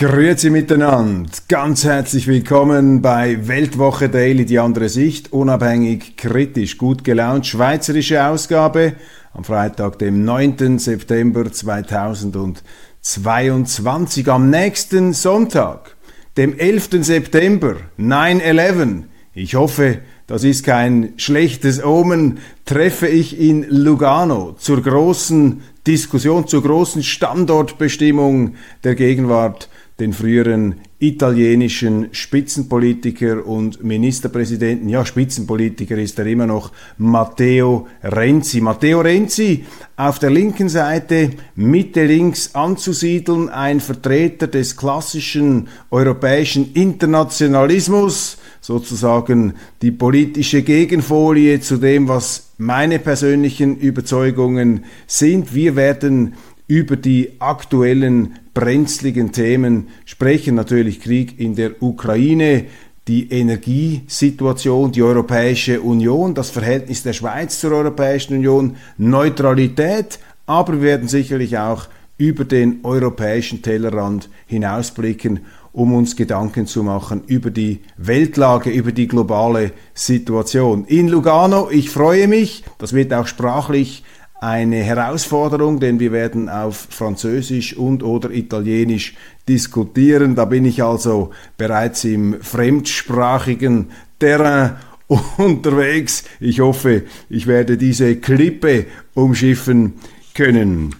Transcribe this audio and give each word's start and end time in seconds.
Grüezi 0.00 0.48
miteinander, 0.48 1.28
ganz 1.48 1.84
herzlich 1.84 2.26
willkommen 2.26 3.02
bei 3.02 3.46
Weltwoche 3.48 4.08
Daily, 4.08 4.46
die 4.46 4.58
andere 4.58 4.88
Sicht, 4.88 5.30
unabhängig, 5.30 6.16
kritisch, 6.16 6.78
gut 6.78 7.04
gelaunt, 7.04 7.46
schweizerische 7.46 8.24
Ausgabe 8.24 8.94
am 9.34 9.44
Freitag, 9.44 9.98
dem 9.98 10.24
9. 10.24 10.78
September 10.78 11.52
2022, 11.52 14.28
am 14.28 14.48
nächsten 14.48 15.12
Sonntag, 15.12 15.96
dem 16.38 16.58
11. 16.58 17.04
September, 17.04 17.76
9-11. 17.98 19.02
Ich 19.34 19.54
hoffe, 19.54 19.98
das 20.26 20.44
ist 20.44 20.64
kein 20.64 21.12
schlechtes 21.18 21.84
Omen, 21.84 22.38
treffe 22.64 23.06
ich 23.06 23.38
in 23.38 23.66
Lugano 23.68 24.52
zur 24.52 24.82
großen 24.82 25.60
Diskussion, 25.86 26.46
zur 26.46 26.62
großen 26.62 27.02
Standortbestimmung 27.02 28.54
der 28.82 28.94
Gegenwart 28.94 29.68
den 30.00 30.12
früheren 30.14 30.76
italienischen 30.98 32.08
Spitzenpolitiker 32.12 33.46
und 33.46 33.84
Ministerpräsidenten, 33.84 34.88
ja 34.88 35.04
Spitzenpolitiker 35.04 35.96
ist 35.96 36.18
er 36.18 36.26
immer 36.26 36.46
noch, 36.46 36.72
Matteo 36.98 37.86
Renzi. 38.02 38.60
Matteo 38.60 39.00
Renzi 39.00 39.64
auf 39.96 40.18
der 40.18 40.30
linken 40.30 40.68
Seite 40.68 41.30
Mitte 41.54 42.04
links 42.04 42.54
anzusiedeln, 42.54 43.48
ein 43.48 43.80
Vertreter 43.80 44.46
des 44.46 44.76
klassischen 44.76 45.68
europäischen 45.90 46.72
Internationalismus, 46.72 48.38
sozusagen 48.60 49.54
die 49.82 49.90
politische 49.92 50.62
Gegenfolie 50.62 51.60
zu 51.60 51.76
dem, 51.76 52.08
was 52.08 52.50
meine 52.58 52.98
persönlichen 52.98 53.78
Überzeugungen 53.78 54.84
sind. 55.06 55.54
Wir 55.54 55.76
werden 55.76 56.34
über 56.70 56.94
die 56.94 57.32
aktuellen 57.40 58.36
brenzligen 58.54 59.32
Themen 59.32 59.88
sprechen. 60.04 60.54
Natürlich 60.54 61.00
Krieg 61.00 61.40
in 61.40 61.56
der 61.56 61.82
Ukraine, 61.82 62.66
die 63.08 63.28
Energiesituation, 63.28 64.92
die 64.92 65.02
Europäische 65.02 65.80
Union, 65.80 66.32
das 66.32 66.50
Verhältnis 66.50 67.02
der 67.02 67.12
Schweiz 67.12 67.58
zur 67.58 67.72
Europäischen 67.72 68.34
Union, 68.34 68.76
Neutralität, 68.98 70.20
aber 70.46 70.74
wir 70.74 70.82
werden 70.82 71.08
sicherlich 71.08 71.58
auch 71.58 71.88
über 72.18 72.44
den 72.44 72.84
europäischen 72.84 73.62
Tellerrand 73.62 74.28
hinausblicken, 74.46 75.40
um 75.72 75.92
uns 75.92 76.14
Gedanken 76.14 76.68
zu 76.68 76.84
machen 76.84 77.22
über 77.26 77.50
die 77.50 77.80
Weltlage, 77.96 78.70
über 78.70 78.92
die 78.92 79.08
globale 79.08 79.72
Situation. 79.92 80.84
In 80.84 81.08
Lugano, 81.08 81.68
ich 81.68 81.90
freue 81.90 82.28
mich, 82.28 82.62
das 82.78 82.92
wird 82.92 83.12
auch 83.12 83.26
sprachlich 83.26 84.04
eine 84.40 84.76
Herausforderung, 84.76 85.80
denn 85.80 86.00
wir 86.00 86.12
werden 86.12 86.48
auf 86.48 86.88
Französisch 86.88 87.76
und 87.76 88.02
oder 88.02 88.30
Italienisch 88.30 89.14
diskutieren. 89.46 90.34
Da 90.34 90.46
bin 90.46 90.64
ich 90.64 90.82
also 90.82 91.30
bereits 91.58 92.04
im 92.04 92.40
fremdsprachigen 92.40 93.90
Terrain 94.18 94.76
unterwegs. 95.36 96.24
Ich 96.40 96.60
hoffe, 96.60 97.02
ich 97.28 97.46
werde 97.46 97.76
diese 97.76 98.16
Klippe 98.16 98.86
umschiffen 99.12 99.94
können. 100.34 100.94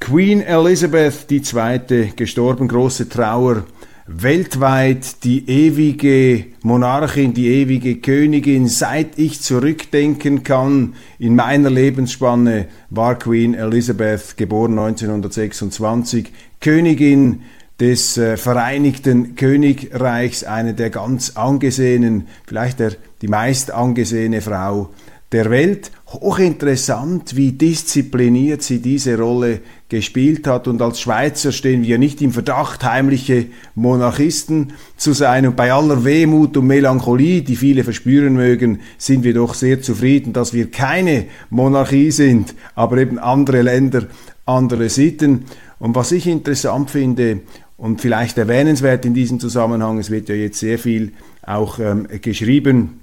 Queen 0.00 0.40
Elizabeth 0.40 1.30
II. 1.30 2.12
gestorben, 2.16 2.66
große 2.66 3.08
Trauer 3.08 3.64
weltweit 4.06 5.24
die 5.24 5.48
ewige 5.48 6.46
Monarchin, 6.62 7.34
die 7.34 7.48
ewige 7.48 7.96
Königin. 7.96 8.66
Seit 8.68 9.18
ich 9.18 9.40
zurückdenken 9.40 10.42
kann, 10.42 10.94
in 11.18 11.36
meiner 11.36 11.70
Lebensspanne 11.70 12.66
war 12.90 13.18
Queen 13.18 13.54
Elizabeth, 13.54 14.36
geboren 14.36 14.78
1926, 14.78 16.32
Königin 16.60 17.42
des 17.80 18.16
äh, 18.16 18.36
Vereinigten 18.36 19.34
Königreichs, 19.34 20.44
eine 20.44 20.74
der 20.74 20.90
ganz 20.90 21.36
angesehenen, 21.36 22.28
vielleicht 22.46 22.80
der, 22.80 22.92
die 23.22 23.28
meist 23.28 23.72
angesehene 23.72 24.40
Frau 24.40 24.90
der 25.32 25.50
Welt. 25.50 25.90
Hochinteressant, 26.12 27.36
wie 27.36 27.52
diszipliniert 27.52 28.62
sie 28.62 28.80
diese 28.80 29.16
Rolle 29.16 29.60
gespielt 29.88 30.46
hat. 30.46 30.68
Und 30.68 30.82
als 30.82 31.00
Schweizer 31.00 31.52
stehen 31.52 31.84
wir 31.84 31.98
nicht 31.98 32.20
im 32.20 32.32
Verdacht, 32.32 32.84
heimliche 32.84 33.46
Monarchisten 33.74 34.74
zu 34.96 35.14
sein. 35.14 35.46
Und 35.46 35.56
bei 35.56 35.72
aller 35.72 36.04
Wehmut 36.04 36.56
und 36.56 36.66
Melancholie, 36.66 37.42
die 37.42 37.56
viele 37.56 37.82
verspüren 37.82 38.34
mögen, 38.34 38.80
sind 38.98 39.24
wir 39.24 39.32
doch 39.32 39.54
sehr 39.54 39.80
zufrieden, 39.80 40.32
dass 40.32 40.52
wir 40.52 40.70
keine 40.70 41.26
Monarchie 41.48 42.10
sind, 42.10 42.54
aber 42.74 42.98
eben 42.98 43.18
andere 43.18 43.62
Länder, 43.62 44.06
andere 44.44 44.90
Sitten. 44.90 45.44
Und 45.78 45.94
was 45.94 46.12
ich 46.12 46.26
interessant 46.26 46.90
finde 46.90 47.40
und 47.76 48.00
vielleicht 48.02 48.36
erwähnenswert 48.36 49.04
in 49.06 49.14
diesem 49.14 49.40
Zusammenhang, 49.40 49.98
es 49.98 50.10
wird 50.10 50.28
ja 50.28 50.34
jetzt 50.34 50.58
sehr 50.58 50.78
viel 50.78 51.12
auch 51.42 51.78
ähm, 51.78 52.06
geschrieben, 52.20 53.00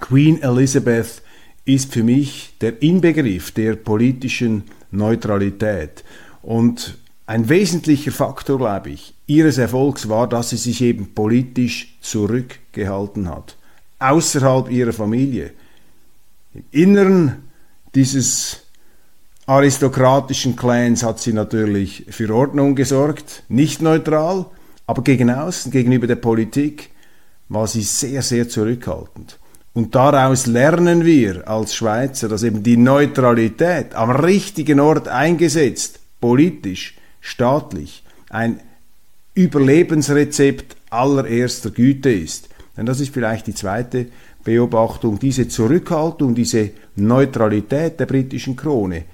Queen 0.00 0.42
Elizabeth 0.42 1.22
ist 1.64 1.92
für 1.92 2.02
mich 2.02 2.54
der 2.60 2.82
Inbegriff 2.82 3.50
der 3.52 3.76
politischen 3.76 4.64
Neutralität. 4.90 6.04
Und 6.42 6.98
ein 7.26 7.48
wesentlicher 7.48 8.12
Faktor, 8.12 8.58
glaube 8.58 8.90
ich, 8.90 9.14
ihres 9.26 9.56
Erfolgs 9.56 10.08
war, 10.08 10.28
dass 10.28 10.50
sie 10.50 10.58
sich 10.58 10.82
eben 10.82 11.14
politisch 11.14 11.96
zurückgehalten 12.00 13.28
hat. 13.28 13.56
Außerhalb 13.98 14.70
ihrer 14.70 14.92
Familie. 14.92 15.52
Im 16.52 16.64
Inneren 16.70 17.36
dieses 17.94 18.60
aristokratischen 19.46 20.56
Clans 20.56 21.02
hat 21.02 21.18
sie 21.18 21.32
natürlich 21.32 22.04
für 22.10 22.34
Ordnung 22.34 22.74
gesorgt, 22.74 23.44
nicht 23.48 23.80
neutral, 23.80 24.46
aber 24.86 25.02
gegen 25.02 25.30
außen, 25.30 25.72
gegenüber 25.72 26.06
der 26.06 26.16
Politik, 26.16 26.90
war 27.48 27.66
sie 27.66 27.82
sehr, 27.82 28.22
sehr 28.22 28.48
zurückhaltend. 28.48 29.38
Und 29.74 29.96
daraus 29.96 30.46
lernen 30.46 31.04
wir 31.04 31.48
als 31.48 31.74
Schweizer, 31.74 32.28
dass 32.28 32.44
eben 32.44 32.62
die 32.62 32.76
Neutralität 32.76 33.94
am 33.96 34.10
richtigen 34.10 34.78
Ort 34.78 35.08
eingesetzt, 35.08 35.98
politisch, 36.20 36.96
staatlich, 37.20 38.04
ein 38.30 38.60
Überlebensrezept 39.34 40.76
allererster 40.90 41.70
Güte 41.70 42.12
ist. 42.12 42.48
Denn 42.76 42.86
das 42.86 43.00
ist 43.00 43.12
vielleicht 43.12 43.48
die 43.48 43.54
zweite 43.54 44.06
Beobachtung, 44.44 45.18
diese 45.18 45.48
Zurückhaltung, 45.48 46.36
diese 46.36 46.70
Neutralität 46.94 47.98
der 47.98 48.06
britischen 48.06 48.54
Krone, 48.54 49.04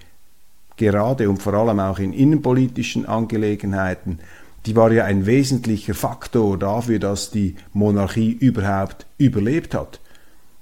gerade 0.77 1.31
und 1.31 1.41
vor 1.41 1.55
allem 1.55 1.81
auch 1.81 1.99
in 1.99 2.13
innenpolitischen 2.13 3.07
Angelegenheiten, 3.07 4.19
die 4.67 4.77
war 4.77 4.93
ja 4.93 5.05
ein 5.07 5.25
wesentlicher 5.25 5.95
Faktor 5.95 6.59
dafür, 6.59 6.99
dass 6.99 7.31
die 7.31 7.57
Monarchie 7.73 8.33
überhaupt 8.33 9.07
überlebt 9.17 9.75
hat. 9.75 10.01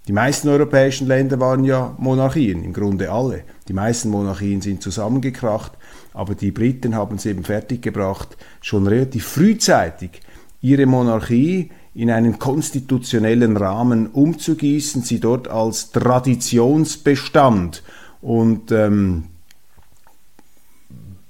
Die 0.08 0.14
meisten 0.14 0.48
europäischen 0.48 1.06
Länder 1.06 1.38
waren 1.38 1.64
ja 1.64 1.94
Monarchien, 1.98 2.64
im 2.64 2.72
Grunde 2.72 3.12
alle. 3.12 3.44
Die 3.69 3.74
meisten 3.74 4.08
Monarchien 4.08 4.62
sind 4.62 4.82
zusammengekracht, 4.82 5.72
aber 6.14 6.34
die 6.34 6.50
Briten 6.50 6.94
haben 6.94 7.16
es 7.16 7.26
eben 7.26 7.44
fertiggebracht, 7.44 8.38
schon 8.62 8.86
relativ 8.86 9.26
frühzeitig 9.26 10.22
ihre 10.62 10.86
Monarchie 10.86 11.70
in 11.92 12.10
einen 12.10 12.38
konstitutionellen 12.38 13.58
Rahmen 13.58 14.06
umzugießen, 14.06 15.02
sie 15.02 15.20
dort 15.20 15.47
als 15.48 15.91
Traditionsbestand 15.91 17.82
und 18.22 18.72
ähm, 18.72 19.24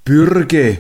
Bürge 0.05 0.78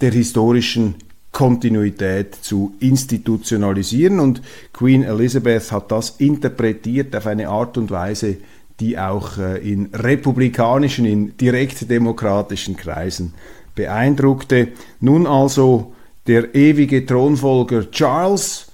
der 0.00 0.12
historischen 0.12 0.94
Kontinuität 1.32 2.34
zu 2.34 2.74
institutionalisieren 2.78 4.20
und 4.20 4.42
Queen 4.72 5.02
Elizabeth 5.02 5.72
hat 5.72 5.90
das 5.90 6.10
interpretiert 6.18 7.16
auf 7.16 7.26
eine 7.26 7.48
Art 7.48 7.78
und 7.78 7.90
Weise, 7.90 8.36
die 8.80 8.98
auch 8.98 9.38
äh, 9.38 9.58
in 9.58 9.86
republikanischen, 9.94 11.06
in 11.06 11.36
direktdemokratischen 11.38 12.76
Kreisen 12.76 13.32
beeindruckte. 13.74 14.68
Nun 15.00 15.26
also 15.26 15.94
der 16.26 16.54
ewige 16.54 17.06
Thronfolger 17.06 17.90
Charles 17.90 18.66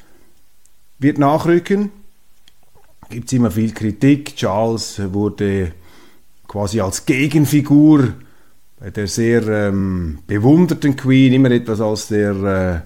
wird 0.98 1.18
nachrücken. 1.18 1.92
Gibt 3.08 3.28
es 3.28 3.32
immer 3.32 3.50
viel 3.50 3.72
Kritik. 3.72 4.36
Charles 4.36 5.00
wurde 5.12 5.72
quasi 6.46 6.80
als 6.80 7.06
Gegenfigur 7.06 8.14
der 8.80 9.06
sehr 9.06 9.46
ähm, 9.48 10.20
bewunderten 10.26 10.96
Queen 10.96 11.32
immer 11.32 11.50
etwas 11.50 11.80
als 11.80 12.08
der 12.08 12.84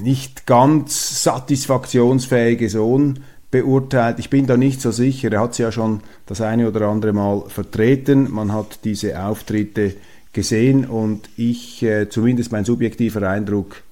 äh, 0.00 0.02
nicht 0.02 0.46
ganz 0.46 1.22
satisfaktionsfähige 1.22 2.68
Sohn 2.68 3.20
beurteilt. 3.50 4.18
Ich 4.18 4.30
bin 4.30 4.46
da 4.46 4.56
nicht 4.56 4.80
so 4.80 4.90
sicher. 4.90 5.30
Er 5.32 5.40
hat 5.40 5.54
sie 5.54 5.62
ja 5.62 5.72
schon 5.72 6.00
das 6.26 6.40
eine 6.40 6.68
oder 6.68 6.88
andere 6.88 7.12
Mal 7.12 7.44
vertreten. 7.48 8.30
Man 8.30 8.52
hat 8.52 8.80
diese 8.84 9.22
Auftritte 9.22 9.94
gesehen 10.32 10.86
und 10.86 11.28
ich, 11.36 11.82
äh, 11.82 12.08
zumindest 12.08 12.52
mein 12.52 12.64
subjektiver 12.64 13.28
Eindruck, 13.28 13.82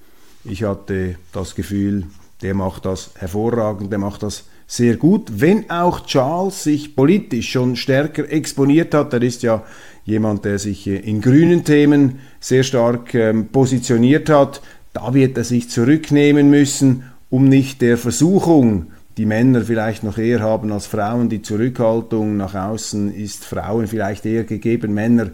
ich 0.44 0.62
hatte 0.62 1.17
das 1.32 1.55
Gefühl, 1.55 2.06
der 2.43 2.55
macht 2.55 2.87
das 2.87 3.11
hervorragend, 3.17 3.93
der 3.93 3.99
macht 3.99 4.23
das 4.23 4.45
sehr 4.67 4.97
gut, 4.97 5.41
wenn 5.41 5.69
auch 5.69 6.07
Charles 6.07 6.63
sich 6.63 6.95
politisch 6.95 7.51
schon 7.51 7.77
stärker 7.77 8.31
exponiert 8.31 8.95
hat. 8.95 9.13
Er 9.13 9.23
ist 9.23 9.43
ja 9.43 9.65
jemand, 10.05 10.45
der 10.45 10.59
sich 10.59 10.87
äh, 10.87 10.97
in 10.97 11.21
grünen 11.21 11.65
Themen 11.65 12.21
sehr 12.39 12.63
stark 12.63 13.15
ähm, 13.15 13.49
positioniert 13.49 14.31
hat. 14.31 14.63
Da 14.93 15.13
wird 15.13 15.37
er 15.37 15.45
sich 15.45 15.71
zurücknehmen 15.71 16.51
müssen, 16.51 17.05
um 17.31 17.49
nicht 17.49 17.83
der 17.83 17.99
Versuchung, 17.99 18.87
die 19.17 19.27
Männer 19.27 19.63
vielleicht 19.63 20.03
noch 20.03 20.19
eher 20.19 20.41
haben 20.41 20.73
als 20.73 20.87
Frauen, 20.87 21.29
die 21.29 21.43
Zurückhaltung 21.43 22.37
nach 22.37 22.55
außen 22.55 23.15
ist 23.15 23.45
Frauen 23.45 23.87
vielleicht 23.87 24.25
eher 24.25 24.45
gegeben, 24.45 24.95
Männer 24.95 25.31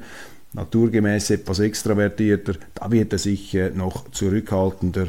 naturgemäß 0.55 1.31
etwas 1.31 1.59
extravertierter, 1.59 2.55
da 2.75 2.91
wird 2.91 3.13
er 3.13 3.19
sich 3.19 3.55
äh, 3.55 3.71
noch 3.71 4.11
zurückhaltender 4.11 5.09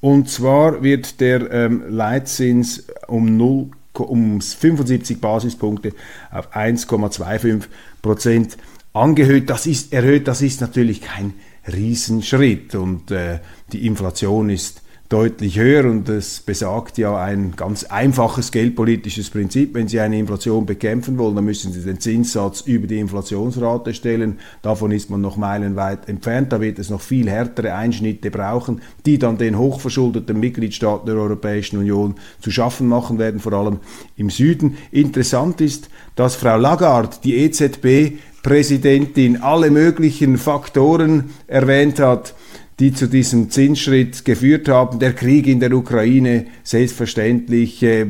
Und 0.00 0.30
zwar 0.30 0.82
wird 0.82 1.20
der 1.20 1.50
ähm, 1.52 1.84
Leitzins 1.88 2.86
um 3.06 3.36
0, 3.36 3.70
um 3.98 4.40
75 4.40 5.20
Basispunkte 5.20 5.92
auf 6.30 6.54
1,25 6.54 7.64
Prozent 8.00 8.56
angehört. 8.92 9.50
Das 9.50 9.66
ist 9.66 9.92
erhöht. 9.92 10.26
Das 10.26 10.42
ist 10.42 10.60
natürlich 10.60 11.02
kein 11.02 11.34
Riesenschritt 11.70 12.74
und 12.74 13.10
äh, 13.10 13.40
die 13.72 13.86
Inflation 13.86 14.48
ist 14.48 14.82
deutlich 15.10 15.58
höher 15.58 15.84
und 15.90 16.08
das 16.08 16.40
besagt 16.40 16.96
ja 16.96 17.20
ein 17.20 17.54
ganz 17.56 17.82
einfaches 17.82 18.52
geldpolitisches 18.52 19.30
Prinzip. 19.30 19.74
Wenn 19.74 19.88
Sie 19.88 19.98
eine 19.98 20.16
Inflation 20.16 20.64
bekämpfen 20.64 21.18
wollen, 21.18 21.34
dann 21.34 21.44
müssen 21.44 21.72
Sie 21.72 21.82
den 21.82 21.98
Zinssatz 21.98 22.60
über 22.60 22.86
die 22.86 23.00
Inflationsrate 23.00 23.92
stellen. 23.92 24.38
Davon 24.62 24.92
ist 24.92 25.10
man 25.10 25.20
noch 25.20 25.36
meilenweit 25.36 26.08
entfernt. 26.08 26.52
Da 26.52 26.60
wird 26.60 26.78
es 26.78 26.90
noch 26.90 27.00
viel 27.00 27.28
härtere 27.28 27.74
Einschnitte 27.74 28.30
brauchen, 28.30 28.82
die 29.04 29.18
dann 29.18 29.36
den 29.36 29.58
hochverschuldeten 29.58 30.38
Mitgliedstaaten 30.38 31.06
der 31.06 31.16
Europäischen 31.16 31.78
Union 31.78 32.14
zu 32.40 32.52
schaffen 32.52 32.86
machen 32.86 33.18
werden, 33.18 33.40
vor 33.40 33.54
allem 33.54 33.80
im 34.16 34.30
Süden. 34.30 34.76
Interessant 34.92 35.60
ist, 35.60 35.90
dass 36.14 36.36
Frau 36.36 36.56
Lagarde, 36.56 37.16
die 37.24 37.36
EZB-Präsidentin, 37.38 39.42
alle 39.42 39.72
möglichen 39.72 40.38
Faktoren 40.38 41.30
erwähnt 41.48 41.98
hat, 41.98 42.32
die 42.80 42.92
zu 42.92 43.06
diesem 43.06 43.50
Zinsschritt 43.50 44.24
geführt 44.24 44.68
haben. 44.68 44.98
Der 44.98 45.12
Krieg 45.12 45.46
in 45.46 45.60
der 45.60 45.72
Ukraine, 45.72 46.46
selbstverständlich 46.64 47.80
äh, 47.82 48.06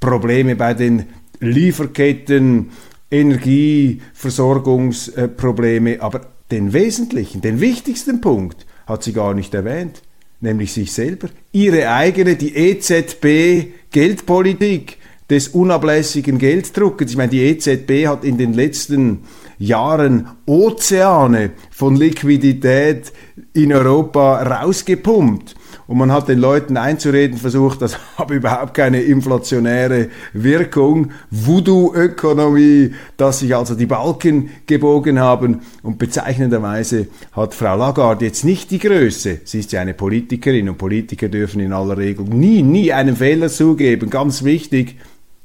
Probleme 0.00 0.56
bei 0.56 0.74
den 0.74 1.04
Lieferketten, 1.40 2.70
Energieversorgungsprobleme, 3.10 6.00
aber 6.00 6.26
den 6.50 6.72
wesentlichen, 6.72 7.42
den 7.42 7.60
wichtigsten 7.60 8.20
Punkt 8.20 8.66
hat 8.86 9.04
sie 9.04 9.12
gar 9.12 9.34
nicht 9.34 9.54
erwähnt, 9.54 10.02
nämlich 10.40 10.72
sich 10.72 10.92
selber. 10.92 11.28
Ihre 11.52 11.90
eigene, 11.90 12.34
die 12.36 12.56
EZB 12.56 13.74
Geldpolitik 13.90 14.98
des 15.30 15.48
unablässigen 15.48 16.38
Gelddruckes. 16.38 17.10
Ich 17.10 17.16
meine, 17.16 17.30
die 17.30 17.42
EZB 17.42 18.06
hat 18.06 18.24
in 18.24 18.38
den 18.38 18.54
letzten 18.54 19.24
Jahren 19.58 20.28
Ozeane 20.46 21.50
von 21.70 21.96
Liquidität 21.96 23.12
in 23.52 23.72
Europa 23.72 24.42
rausgepumpt. 24.42 25.54
Und 25.88 25.96
man 25.96 26.12
hat 26.12 26.28
den 26.28 26.38
Leuten 26.38 26.76
einzureden 26.76 27.38
versucht, 27.38 27.80
das 27.80 27.98
habe 28.18 28.34
überhaupt 28.36 28.74
keine 28.74 29.00
inflationäre 29.00 30.08
Wirkung. 30.34 31.12
Voodoo-Ökonomie, 31.30 32.92
dass 33.16 33.40
sich 33.40 33.56
also 33.56 33.74
die 33.74 33.86
Balken 33.86 34.50
gebogen 34.66 35.18
haben. 35.18 35.62
Und 35.82 35.98
bezeichnenderweise 35.98 37.08
hat 37.32 37.54
Frau 37.54 37.76
Lagarde 37.76 38.26
jetzt 38.26 38.44
nicht 38.44 38.70
die 38.70 38.78
Größe. 38.78 39.40
Sie 39.44 39.60
ist 39.60 39.72
ja 39.72 39.80
eine 39.80 39.94
Politikerin 39.94 40.68
und 40.68 40.76
Politiker 40.76 41.28
dürfen 41.28 41.60
in 41.60 41.72
aller 41.72 41.96
Regel 41.96 42.26
nie, 42.26 42.62
nie 42.62 42.92
einen 42.92 43.16
Fehler 43.16 43.48
zugeben. 43.48 44.10
Ganz 44.10 44.44
wichtig, 44.44 44.96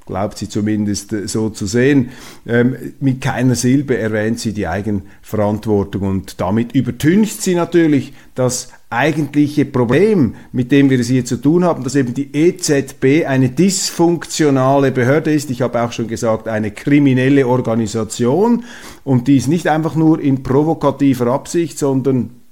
glaubt 0.05 0.37
sie 0.37 0.49
zumindest 0.49 1.13
äh, 1.13 1.27
so 1.27 1.49
zu 1.49 1.65
sehen. 1.65 2.09
Ähm, 2.45 2.75
mit 2.99 3.21
keiner 3.21 3.55
Silbe 3.55 3.97
erwähnt 3.97 4.39
sie 4.39 4.53
die 4.53 4.67
Eigenverantwortung 4.67 6.03
und 6.03 6.41
damit 6.41 6.73
übertüncht 6.73 7.41
sie 7.41 7.55
natürlich 7.55 8.13
das 8.35 8.69
eigentliche 8.89 9.65
Problem, 9.65 10.35
mit 10.51 10.71
dem 10.71 10.89
wir 10.89 10.99
es 10.99 11.07
hier 11.07 11.25
zu 11.25 11.37
tun 11.37 11.63
haben, 11.63 11.83
dass 11.83 11.95
eben 11.95 12.13
die 12.13 12.35
EZB 12.35 13.25
eine 13.27 13.49
dysfunktionale 13.49 14.91
Behörde 14.91 15.33
ist. 15.33 15.49
Ich 15.49 15.61
habe 15.61 15.81
auch 15.81 15.91
schon 15.91 16.07
gesagt, 16.07 16.47
eine 16.47 16.71
kriminelle 16.71 17.47
Organisation 17.47 18.65
und 19.03 19.27
die 19.27 19.37
ist 19.37 19.47
nicht 19.47 19.67
einfach 19.67 19.95
nur 19.95 20.19
in 20.19 20.43
provokativer 20.43 21.27
Absicht, 21.27 21.79
sondern 21.79 22.42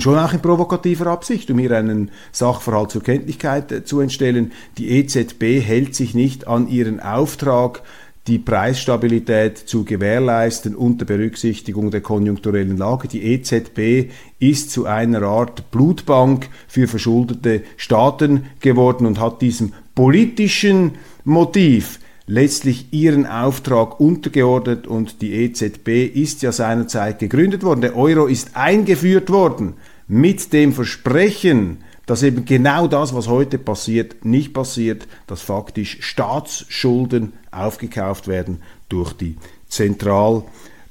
schon 0.00 0.18
auch 0.18 0.34
in 0.34 0.40
provokativer 0.40 1.06
Absicht, 1.06 1.50
um 1.50 1.58
hier 1.58 1.72
einen 1.72 2.10
Sachverhalt 2.30 2.90
zur 2.90 3.02
Kenntlichkeit 3.02 3.72
äh, 3.72 3.84
zu 3.84 4.00
entstellen. 4.00 4.52
Die 4.76 4.90
EZB 4.90 5.60
hält 5.60 5.94
sich 5.94 6.14
nicht 6.14 6.46
an 6.46 6.68
ihren 6.68 7.00
Auftrag, 7.00 7.82
die 8.26 8.38
Preisstabilität 8.38 9.56
zu 9.56 9.84
gewährleisten 9.84 10.76
unter 10.76 11.06
Berücksichtigung 11.06 11.90
der 11.90 12.02
konjunkturellen 12.02 12.76
Lage. 12.76 13.08
Die 13.08 13.22
EZB 13.22 14.12
ist 14.38 14.70
zu 14.70 14.84
einer 14.84 15.22
Art 15.22 15.70
Blutbank 15.70 16.50
für 16.68 16.86
verschuldete 16.86 17.62
Staaten 17.78 18.44
geworden 18.60 19.06
und 19.06 19.18
hat 19.18 19.40
diesem 19.40 19.72
politischen 19.94 20.96
Motiv 21.24 22.00
letztlich 22.28 22.92
ihren 22.92 23.26
Auftrag 23.26 23.98
untergeordnet 23.98 24.86
und 24.86 25.22
die 25.22 25.32
EZB 25.32 26.04
ist 26.04 26.42
ja 26.42 26.52
seinerzeit 26.52 27.18
gegründet 27.18 27.64
worden. 27.64 27.80
Der 27.80 27.96
Euro 27.96 28.26
ist 28.26 28.50
eingeführt 28.54 29.30
worden 29.30 29.74
mit 30.06 30.52
dem 30.52 30.72
Versprechen, 30.72 31.78
dass 32.06 32.22
eben 32.22 32.44
genau 32.44 32.86
das, 32.86 33.14
was 33.14 33.28
heute 33.28 33.58
passiert, 33.58 34.24
nicht 34.24 34.52
passiert, 34.52 35.08
dass 35.26 35.40
faktisch 35.40 35.98
Staatsschulden 36.00 37.32
aufgekauft 37.50 38.28
werden 38.28 38.62
durch 38.88 39.14
die 39.14 39.36
Zentral 39.66 40.44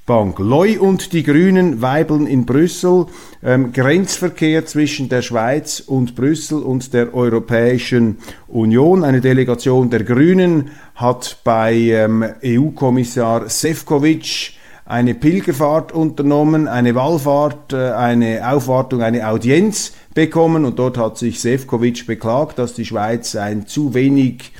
Bank. 0.07 0.39
Loy 0.39 0.77
und 0.77 1.11
die 1.11 1.21
Grünen 1.21 1.81
weibeln 1.81 2.27
in 2.27 2.45
Brüssel. 2.45 3.07
Ähm, 3.43 3.73
Grenzverkehr 3.73 4.65
zwischen 4.65 5.09
der 5.09 5.21
Schweiz 5.21 5.81
und 5.81 6.15
Brüssel 6.15 6.63
und 6.63 6.93
der 6.93 7.13
Europäischen 7.13 8.17
Union. 8.47 9.03
Eine 9.03 9.19
Delegation 9.19 9.89
der 9.89 10.05
Grünen 10.05 10.71
hat 10.95 11.39
bei 11.43 11.73
ähm, 11.73 12.25
EU-Kommissar 12.41 13.49
Sefcovic 13.49 14.53
eine 14.85 15.13
Pilgerfahrt 15.13 15.91
unternommen, 15.91 16.69
eine 16.69 16.95
Wallfahrt, 16.95 17.73
äh, 17.73 17.91
eine 17.91 18.49
Aufwartung, 18.49 19.01
eine 19.01 19.27
Audienz 19.27 19.91
bekommen 20.13 20.63
und 20.63 20.79
dort 20.79 20.97
hat 20.97 21.17
sich 21.17 21.41
Sefcovic 21.41 22.07
beklagt, 22.07 22.57
dass 22.59 22.73
die 22.73 22.85
Schweiz 22.85 23.35
ein 23.35 23.67
zu 23.67 23.93
wenig 23.93 24.53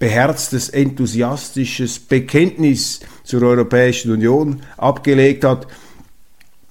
beherztes, 0.00 0.68
enthusiastisches 0.70 2.00
Bekenntnis 2.00 3.00
zur 3.22 3.42
Europäischen 3.42 4.10
Union 4.10 4.62
abgelegt 4.76 5.44
hat. 5.44 5.68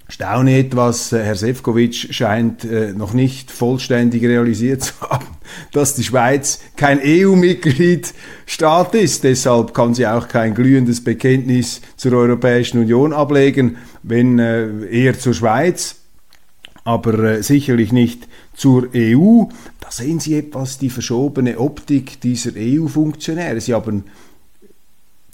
Staune 0.10 0.58
etwas, 0.58 1.14
äh, 1.14 1.24
Herr 1.24 1.36
Sefcovic 1.36 2.12
scheint 2.12 2.66
äh, 2.66 2.94
noch 2.94 3.14
nicht 3.14 3.52
vollständig 3.52 4.24
realisiert 4.24 4.82
zu 4.82 5.00
haben, 5.02 5.28
dass 5.72 5.94
die 5.94 6.04
Schweiz 6.04 6.60
kein 6.76 7.00
EU-Mitgliedstaat 7.04 8.96
ist. 8.96 9.24
Deshalb 9.24 9.76
kann 9.76 9.94
sie 9.94 10.08
auch 10.08 10.28
kein 10.28 10.56
glühendes 10.56 11.04
Bekenntnis 11.04 11.82
zur 11.96 12.14
Europäischen 12.14 12.80
Union 12.80 13.14
ablegen, 13.14 13.78
wenn 14.02 14.40
äh, 14.40 14.86
eher 14.88 15.20
zur 15.20 15.36
Schweiz, 15.36 15.98
aber 16.84 17.44
sicherlich 17.44 17.92
nicht 17.92 18.28
zur 18.56 18.90
EU. 18.96 19.44
Sehen 19.90 20.20
Sie 20.20 20.36
etwas 20.36 20.78
die 20.78 20.90
verschobene 20.90 21.60
Optik 21.60 22.22
dieser 22.22 22.52
EU-Funktionäre. 22.56 23.60
Sie 23.60 23.74
haben 23.74 24.06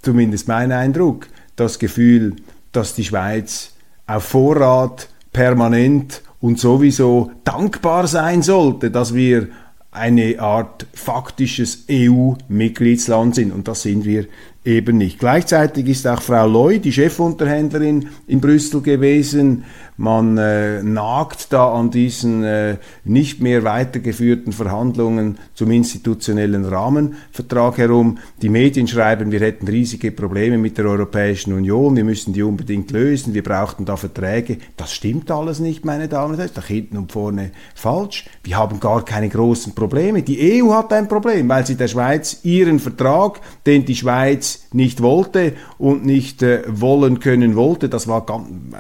zumindest 0.02 0.48
mein 0.48 0.72
Eindruck, 0.72 1.28
das 1.56 1.80
Gefühl, 1.80 2.36
dass 2.72 2.96
die 2.96 3.04
Schweiz 3.04 3.72
auf 4.08 4.24
Vorrat 4.24 5.10
permanent 5.34 6.22
und 6.40 6.60
sowieso 6.60 7.32
dankbar 7.44 8.08
sein 8.08 8.42
sollte, 8.42 8.92
dass 8.92 9.14
wir 9.14 9.48
eine 9.92 10.40
Art 10.40 10.86
faktisches 10.94 11.86
EU-Mitgliedsland 11.90 13.36
sind. 13.36 13.52
Und 13.52 13.68
das 13.68 13.82
sind 13.82 14.06
wir 14.06 14.26
eben 14.66 14.98
nicht. 14.98 15.20
Gleichzeitig 15.20 15.88
ist 15.88 16.06
auch 16.06 16.22
Frau 16.22 16.48
Loy, 16.48 16.80
die 16.80 16.92
Chefunterhändlerin 16.92 18.10
in 18.28 18.42
Brüssel 18.42 18.82
gewesen. 18.82 19.64
Man 19.98 20.38
äh, 20.38 20.84
nagt 20.84 21.54
da 21.54 21.72
an 21.72 21.90
diesen 21.90 22.44
äh, 22.44 22.78
nicht 23.06 23.40
mehr 23.42 23.64
weitergeführten 23.64 24.52
Verhandlungen 24.52 25.38
zum 25.54 25.72
institutionellen 25.72 26.66
Rahmenvertrag 26.66 27.78
herum. 27.78 28.18
Die 28.42 28.50
Medien 28.50 28.90
schreiben, 28.90 29.32
wir 29.32 29.40
hätten 29.40 29.68
riesige 29.68 30.12
Probleme 30.12 30.58
mit 30.58 30.78
der 30.78 30.86
Europäischen 30.86 31.54
Union, 31.54 31.96
wir 31.96 32.04
müssen 32.04 32.34
die 32.34 32.44
unbedingt 32.44 32.92
lösen, 32.92 33.34
wir 33.34 33.44
brauchten 33.44 33.86
da 33.86 33.96
Verträge. 33.96 34.58
Das 34.76 34.92
stimmt 34.94 35.32
alles 35.32 35.60
nicht, 35.60 35.86
meine 35.86 36.10
Damen 36.10 36.34
und 36.34 36.40
Herren, 36.40 36.52
nach 36.56 36.68
hinten 36.68 36.98
und 36.98 37.14
vorne 37.14 37.52
falsch. 37.74 38.26
Wir 38.44 38.58
haben 38.58 38.82
gar 38.82 39.06
keine 39.06 39.30
großen 39.30 39.76
Probleme. 39.76 40.24
Die 40.24 40.62
EU 40.62 40.74
hat 40.74 40.92
ein 40.92 41.08
Problem, 41.08 41.48
weil 41.48 41.66
sie 41.66 41.76
der 41.76 41.88
Schweiz 41.88 42.42
ihren 42.44 42.80
Vertrag, 42.80 43.40
den 43.66 43.86
die 43.86 43.96
Schweiz 43.96 44.68
nicht 44.74 45.02
wollte 45.02 45.54
und 45.78 46.06
nicht 46.06 46.44
äh, 46.44 46.64
wollen 46.68 47.22
können 47.22 47.56
wollte, 47.56 47.88
das 47.88 48.10
war 48.10 48.26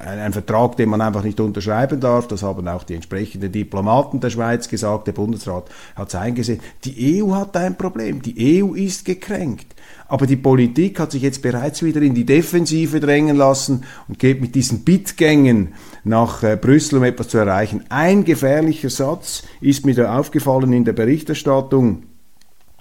ein 0.05 0.33
Vertrag, 0.33 0.75
den 0.75 0.89
man 0.89 1.04
einfach 1.05 1.23
nicht 1.23 1.39
unterschreiben 1.39 1.99
darf. 1.99 2.27
Das 2.27 2.43
haben 2.43 2.67
auch 2.67 2.83
die 2.83 2.95
entsprechenden 2.95 3.51
Diplomaten 3.51 4.19
der 4.19 4.29
Schweiz 4.29 4.67
gesagt. 4.67 5.07
Der 5.07 5.13
Bundesrat 5.13 5.69
hat 5.95 6.09
es 6.09 6.15
eingesehen. 6.15 6.59
Die 6.83 7.21
EU 7.23 7.33
hat 7.33 7.55
ein 7.55 7.77
Problem. 7.77 8.21
Die 8.21 8.61
EU 8.61 8.73
ist 8.73 9.05
gekränkt. 9.05 9.75
Aber 10.07 10.27
die 10.27 10.35
Politik 10.35 10.99
hat 10.99 11.11
sich 11.11 11.21
jetzt 11.21 11.41
bereits 11.41 11.81
wieder 11.81 12.01
in 12.01 12.13
die 12.13 12.25
Defensive 12.25 12.99
drängen 12.99 13.37
lassen 13.37 13.83
und 14.07 14.19
geht 14.19 14.41
mit 14.41 14.53
diesen 14.53 14.83
Bittgängen 14.83 15.73
nach 16.03 16.43
äh, 16.43 16.57
Brüssel, 16.57 16.97
um 16.97 17.03
etwas 17.03 17.29
zu 17.29 17.37
erreichen. 17.37 17.85
Ein 17.89 18.23
gefährlicher 18.23 18.89
Satz 18.89 19.43
ist 19.61 19.85
mir 19.85 19.95
da 19.95 20.17
aufgefallen 20.17 20.73
in 20.73 20.85
der 20.85 20.93
Berichterstattung. 20.93 22.03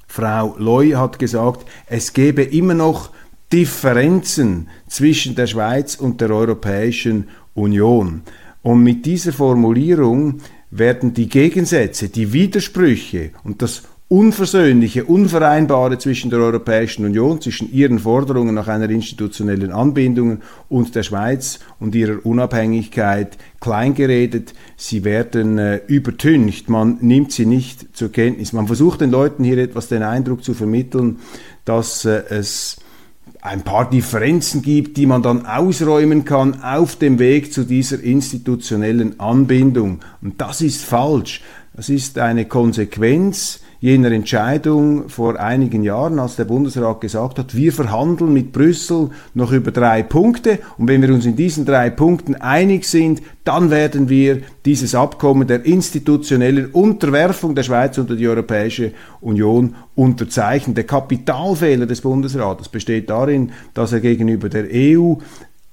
Frau 0.07 0.55
Loy 0.59 0.91
hat 0.91 1.19
gesagt, 1.19 1.67
es 1.87 2.13
gebe 2.13 2.43
immer 2.43 2.75
noch 2.75 3.11
Differenzen 3.53 4.69
zwischen 4.89 5.35
der 5.35 5.47
Schweiz 5.47 5.95
und 5.95 6.21
der 6.21 6.31
Europäischen 6.31 7.29
Union. 7.55 8.23
Und 8.63 8.83
mit 8.83 9.07
dieser 9.07 9.33
Formulierung 9.33 10.41
werden 10.71 11.15
die 11.15 11.29
Gegensätze, 11.29 12.09
die 12.09 12.33
Widersprüche 12.33 13.31
und 13.45 13.63
das 13.63 13.83
Unversöhnliche, 14.09 15.05
Unvereinbare 15.07 15.99
zwischen 15.99 16.31
der 16.31 16.39
Europäischen 16.41 17.07
Union, 17.07 17.41
zwischen 17.41 17.73
ihren 17.73 17.99
Forderungen 17.99 18.55
nach 18.55 18.69
einer 18.69 18.91
institutionellen 18.91 19.73
Anbindung 19.73 20.43
und 20.69 20.95
der 20.95 21.03
Schweiz 21.03 21.59
und 21.81 21.95
ihrer 21.95 22.25
Unabhängigkeit 22.25 23.39
kleingeredet. 23.61 24.53
Sie 24.77 25.05
werden 25.05 25.59
äh, 25.59 25.81
übertüncht. 25.87 26.69
Man 26.69 26.99
nimmt 27.01 27.33
sie 27.33 27.47
nicht 27.47 27.97
zur 27.97 28.13
Kenntnis. 28.13 28.53
Man 28.53 28.67
versucht 28.67 29.01
den 29.01 29.11
Leuten 29.11 29.43
hier 29.43 29.59
etwas 29.59 29.89
den 29.89 30.03
Eindruck 30.03 30.45
zu 30.45 30.53
vermitteln, 30.53 31.19
dass 31.65 32.05
äh, 32.05 32.25
es 32.29 32.77
ein 33.45 33.61
paar 33.61 33.91
Differenzen 33.91 34.63
gibt, 34.63 34.97
die 34.97 35.05
man 35.05 35.23
dann 35.23 35.45
ausräumen 35.45 36.25
kann 36.25 36.63
auf 36.63 36.97
dem 36.97 37.19
Weg 37.19 37.53
zu 37.53 37.65
dieser 37.65 38.03
institutionellen 38.03 39.21
Anbindung. 39.21 40.01
Und 40.23 40.41
das 40.41 40.63
ist 40.63 40.83
falsch. 40.83 41.43
Das 41.75 41.91
ist 41.91 42.19
eine 42.19 42.47
Konsequenz 42.47 43.61
jener 43.85 44.13
Entscheidung 44.13 45.11
vor 45.11 45.39
einigen 45.39 45.83
Jahren, 45.83 46.19
als 46.19 46.37
der 46.37 46.47
Bundesrat 46.47 47.03
gesagt 47.03 47.39
hat, 47.39 47.55
wir 47.55 47.71
verhandeln 47.71 48.33
mit 48.33 48.51
Brüssel 48.51 49.11
noch 49.35 49.53
über 49.53 49.73
drei 49.73 50.03
Punkte 50.03 50.59
und 50.79 50.89
wenn 50.89 51.03
wir 51.03 51.13
uns 51.13 51.27
in 51.27 51.37
diesen 51.37 51.67
drei 51.67 51.91
Punkten 51.91 52.35
einig 52.35 52.87
sind, 52.87 53.21
dann 53.45 53.71
werden 53.71 54.09
wir 54.09 54.41
dieses 54.65 54.95
Abkommen 54.95 55.47
der 55.47 55.67
institutionellen 55.67 56.71
Unterwerfung 56.71 57.55
der 57.55 57.63
Schweiz 57.63 57.99
unter 57.99 58.17
die 58.17 58.27
Europäische 58.27 58.93
Union 59.21 59.75
unterzeichnen. 59.95 60.75
Der 60.75 60.85
Kapitalfehler 60.85 61.85
des 61.85 62.01
Bundesrates 62.01 62.71
besteht 62.71 63.11
darin, 63.11 63.53
dass 63.75 63.93
er 63.93 64.01
gegenüber 64.01 64.49
der 64.49 64.65
EU 64.73 65.17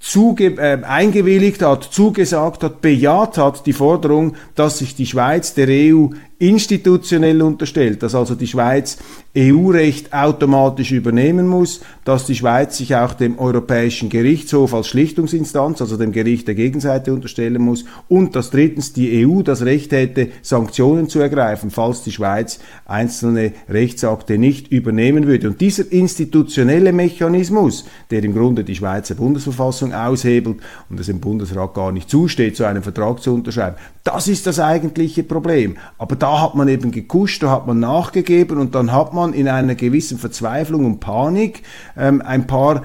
zuge 0.01 0.57
äh, 0.57 0.83
eingewilligt 0.83 1.61
hat, 1.61 1.83
zugesagt 1.83 2.63
hat, 2.63 2.81
bejaht 2.81 3.37
hat 3.37 3.65
die 3.67 3.73
Forderung, 3.73 4.35
dass 4.55 4.79
sich 4.79 4.95
die 4.95 5.05
Schweiz 5.05 5.53
der 5.53 5.67
EU 5.69 6.07
institutionell 6.41 7.39
unterstellt, 7.43 8.01
dass 8.01 8.15
also 8.15 8.33
die 8.33 8.47
Schweiz 8.47 8.97
EU-Recht 9.37 10.11
automatisch 10.11 10.91
übernehmen 10.91 11.45
muss, 11.45 11.81
dass 12.03 12.25
die 12.25 12.33
Schweiz 12.33 12.77
sich 12.77 12.95
auch 12.95 13.13
dem 13.13 13.37
Europäischen 13.37 14.09
Gerichtshof 14.09 14.73
als 14.73 14.87
Schlichtungsinstanz, 14.87 15.81
also 15.81 15.97
dem 15.97 16.11
Gericht 16.11 16.47
der 16.47 16.55
Gegenseite 16.55 17.13
unterstellen 17.13 17.61
muss 17.61 17.85
und 18.09 18.35
dass 18.35 18.49
drittens 18.49 18.91
die 18.91 19.23
EU 19.23 19.43
das 19.43 19.63
Recht 19.63 19.91
hätte, 19.91 20.29
Sanktionen 20.41 21.09
zu 21.09 21.19
ergreifen, 21.19 21.69
falls 21.69 22.01
die 22.01 22.11
Schweiz 22.11 22.59
einzelne 22.85 23.53
Rechtsakte 23.69 24.39
nicht 24.39 24.69
übernehmen 24.69 25.27
würde. 25.27 25.47
Und 25.47 25.61
dieser 25.61 25.91
institutionelle 25.91 26.91
Mechanismus, 26.91 27.85
der 28.09 28.23
im 28.23 28.33
Grunde 28.33 28.63
die 28.63 28.75
Schweizer 28.75 29.13
Bundesverfassung 29.13 29.93
aushebelt 29.93 30.57
und 30.89 30.99
es 30.99 31.07
im 31.07 31.19
Bundesrat 31.19 31.75
gar 31.75 31.91
nicht 31.91 32.09
zusteht, 32.09 32.57
so 32.57 32.63
einen 32.63 32.81
Vertrag 32.81 33.21
zu 33.21 33.31
unterschreiben, 33.31 33.75
das 34.03 34.27
ist 34.27 34.47
das 34.47 34.59
eigentliche 34.59 35.21
Problem. 35.21 35.77
Aber 35.99 36.15
da 36.15 36.30
hat 36.39 36.55
man 36.55 36.67
eben 36.67 36.91
gekuscht, 36.91 37.43
da 37.43 37.49
hat 37.49 37.67
man 37.67 37.79
nachgegeben 37.79 38.59
und 38.59 38.75
dann 38.75 38.91
hat 38.91 39.13
man 39.13 39.33
in 39.33 39.47
einer 39.47 39.75
gewissen 39.75 40.19
Verzweiflung 40.19 40.85
und 40.85 40.99
Panik 40.99 41.63
ähm, 41.97 42.21
ein 42.21 42.47
paar 42.47 42.83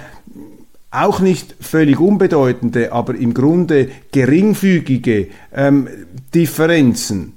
auch 0.90 1.20
nicht 1.20 1.54
völlig 1.60 2.00
unbedeutende, 2.00 2.92
aber 2.92 3.14
im 3.14 3.34
Grunde 3.34 3.90
geringfügige 4.12 5.28
ähm, 5.54 5.88
Differenzen 6.34 7.36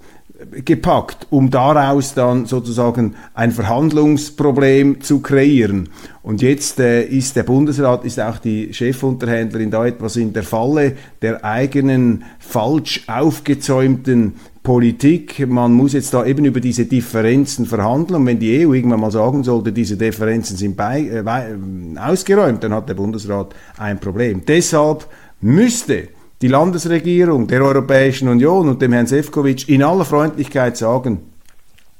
gepackt, 0.52 1.28
um 1.30 1.50
daraus 1.50 2.14
dann 2.14 2.46
sozusagen 2.46 3.16
ein 3.34 3.52
Verhandlungsproblem 3.52 5.02
zu 5.02 5.20
kreieren. 5.20 5.90
Und 6.22 6.42
jetzt 6.42 6.80
äh, 6.80 7.04
ist 7.04 7.36
der 7.36 7.44
Bundesrat, 7.44 8.06
ist 8.06 8.20
auch 8.20 8.38
die 8.38 8.72
Chefunterhändlerin 8.72 9.72
da 9.72 9.86
etwas 9.86 10.16
in 10.16 10.32
der 10.32 10.44
Falle 10.44 10.96
der 11.22 11.44
eigenen 11.44 12.24
falsch 12.40 13.04
aufgezäumten 13.08 14.36
Politik. 14.70 15.48
Man 15.48 15.74
muss 15.74 15.94
jetzt 15.94 16.14
da 16.14 16.24
eben 16.24 16.46
über 16.46 16.60
diese 16.60 16.86
Differenzen 16.86 17.66
verhandeln. 17.66 18.20
Und 18.20 18.28
wenn 18.28 18.38
die 18.38 18.68
EU 18.68 18.76
irgendwann 18.76 19.00
mal 19.00 19.10
sagen 19.10 19.44
sollte, 19.44 19.72
diese 19.72 19.98
Differenzen 19.98 20.58
sind 20.58 20.78
bei, 20.78 21.00
äh, 21.00 21.24
äh 21.24 21.98
ausgeräumt, 21.98 22.64
dann 22.64 22.76
hat 22.76 22.88
der 22.88 22.94
Bundesrat 22.94 23.56
ein 23.80 24.00
Problem. 24.00 24.44
Deshalb 24.46 25.08
müsste 25.42 26.10
die 26.40 26.50
Landesregierung 26.50 27.48
der 27.48 27.64
Europäischen 27.64 28.28
Union 28.28 28.70
und 28.70 28.80
dem 28.80 28.94
Herrn 28.94 29.08
Sefcovic 29.08 29.68
in 29.70 29.82
aller 29.82 30.06
Freundlichkeit 30.06 30.78
sagen, 30.78 31.22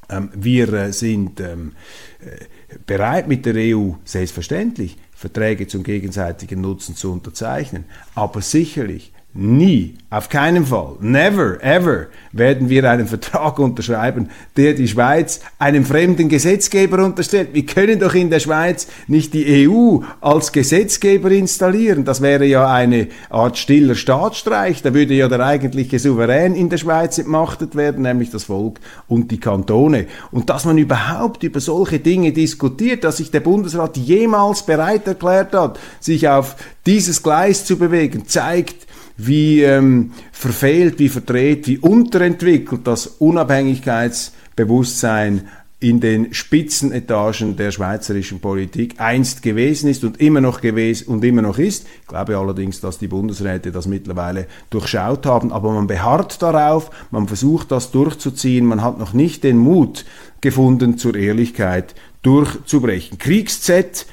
ähm, 0.08 0.30
wir 0.36 0.72
äh, 0.72 0.94
sind 0.94 1.40
ähm, 1.40 1.72
äh, 2.20 2.76
bereit 2.86 3.28
mit 3.28 3.48
der 3.48 3.56
EU, 3.56 3.94
selbstverständlich, 4.06 4.96
Verträge 5.16 5.66
zum 5.66 5.82
gegenseitigen 5.82 6.62
Nutzen 6.62 6.96
zu 6.96 7.12
unterzeichnen, 7.12 7.86
aber 8.14 8.44
sicherlich 8.44 9.12
nie, 9.34 9.96
auf 10.10 10.28
keinen 10.28 10.66
Fall, 10.66 10.96
never, 11.02 11.64
ever 11.64 12.08
werden 12.32 12.68
wir 12.68 12.90
einen 12.90 13.08
Vertrag 13.08 13.60
unterschreiben, 13.60 14.30
der 14.58 14.74
die 14.74 14.88
Schweiz 14.88 15.40
einem 15.60 15.86
fremden 15.86 16.30
Gesetzgeber 16.30 17.06
unterstellt. 17.06 17.50
Wir 17.54 17.66
können 17.66 18.00
doch 18.00 18.16
in 18.16 18.32
der 18.32 18.40
Schweiz 18.40 18.88
nicht 19.08 19.36
die 19.36 19.68
EU 19.68 20.00
als 20.20 20.52
Gesetzgeber 20.52 21.30
installieren. 21.30 22.06
Das 22.06 22.22
wäre 22.22 22.46
ja 22.46 22.72
eine 22.72 23.08
Art 23.30 23.60
stiller 23.60 23.94
Staatsstreich. 23.94 24.82
Da 24.82 24.96
würde 24.96 25.14
ja 25.14 25.28
der 25.28 25.46
eigentliche 25.46 26.00
Souverän 26.00 26.56
in 26.56 26.70
der 26.70 26.78
Schweiz 26.78 27.20
entmachtet 27.20 27.76
werden, 27.76 28.02
nämlich 28.02 28.32
das 28.32 28.46
Volk 28.46 28.80
und 29.08 29.30
die 29.30 29.40
Kantone. 29.40 30.08
Und 30.32 30.50
dass 30.50 30.66
man 30.66 30.80
überhaupt 30.80 31.44
über 31.44 31.60
solche 31.60 32.00
Dinge 32.00 32.32
diskutiert, 32.32 33.04
dass 33.04 33.18
sich 33.18 33.30
der 33.30 33.42
Bundesrat 33.42 33.96
jemals 33.98 34.64
bereit 34.64 35.06
erklärt 35.06 35.54
hat, 35.54 35.80
sich 36.00 36.28
auf 36.28 36.56
dieses 36.88 37.22
Gleis 37.22 37.66
zu 37.66 37.78
bewegen, 37.78 38.26
zeigt, 38.26 38.89
wie 39.20 39.62
ähm, 39.62 40.14
verfehlt, 40.32 40.98
wie 41.00 41.10
verdreht, 41.10 41.68
wie 41.68 41.78
unterentwickelt 41.78 42.88
das 42.88 43.06
Unabhängigkeitsbewusstsein 43.08 45.48
in 45.82 46.02
den 46.02 46.34
Spitzenetagen 46.34 47.56
der 47.56 47.72
schweizerischen 47.72 48.42
Politik 48.42 49.00
einst 49.00 49.42
gewesen 49.42 49.90
ist 49.90 50.04
und 50.04 50.20
immer 50.20 50.42
noch 50.42 50.60
gewesen 50.60 51.08
und 51.08 51.24
immer 51.24 51.42
noch 51.42 51.58
ist. 51.58 51.88
Ich 52.02 52.08
glaube 52.08 52.38
allerdings, 52.38 52.82
dass 52.82 52.98
die 52.98 53.08
Bundesräte 53.08 53.72
das 53.72 53.88
mittlerweile 53.88 54.48
durchschaut 54.70 55.26
haben, 55.26 55.54
aber 55.54 55.72
man 55.72 55.88
beharrt 55.88 56.42
darauf, 56.42 56.92
man 57.12 57.28
versucht 57.28 57.72
das 57.72 57.92
durchzuziehen, 57.92 58.66
man 58.66 58.84
hat 58.84 59.00
noch 59.00 59.14
nicht 59.14 59.46
den 59.46 59.58
Mut 59.58 60.04
gefunden, 60.42 60.98
zur 60.98 61.16
Ehrlichkeit 61.16 61.96
durchzubrechen. 62.24 63.18
Kriegsz 63.18 64.06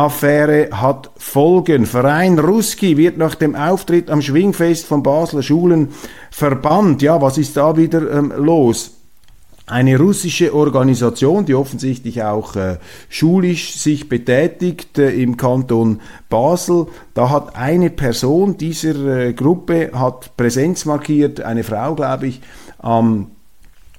Affäre 0.00 0.70
hat 0.72 1.10
Folgen. 1.18 1.84
Verein 1.84 2.38
Ruski 2.38 2.96
wird 2.96 3.18
nach 3.18 3.34
dem 3.34 3.54
Auftritt 3.54 4.08
am 4.08 4.22
Schwingfest 4.22 4.86
von 4.86 5.02
Basler 5.02 5.42
Schulen 5.42 5.88
verbannt. 6.30 7.02
Ja, 7.02 7.20
was 7.20 7.36
ist 7.36 7.58
da 7.58 7.76
wieder 7.76 8.10
ähm, 8.10 8.32
los? 8.34 8.92
Eine 9.66 9.98
russische 9.98 10.54
Organisation, 10.54 11.44
die 11.44 11.54
offensichtlich 11.54 12.22
auch 12.22 12.56
äh, 12.56 12.78
schulisch 13.10 13.74
sich 13.74 14.08
betätigt 14.08 14.98
äh, 14.98 15.10
im 15.10 15.36
Kanton 15.36 16.00
Basel, 16.30 16.86
da 17.12 17.28
hat 17.28 17.54
eine 17.54 17.90
Person 17.90 18.56
dieser 18.56 19.04
äh, 19.04 19.32
Gruppe 19.34 19.90
hat 19.92 20.34
Präsenz 20.38 20.86
markiert, 20.86 21.42
eine 21.42 21.62
Frau, 21.62 21.94
glaube 21.94 22.28
ich, 22.28 22.40
am 22.78 23.32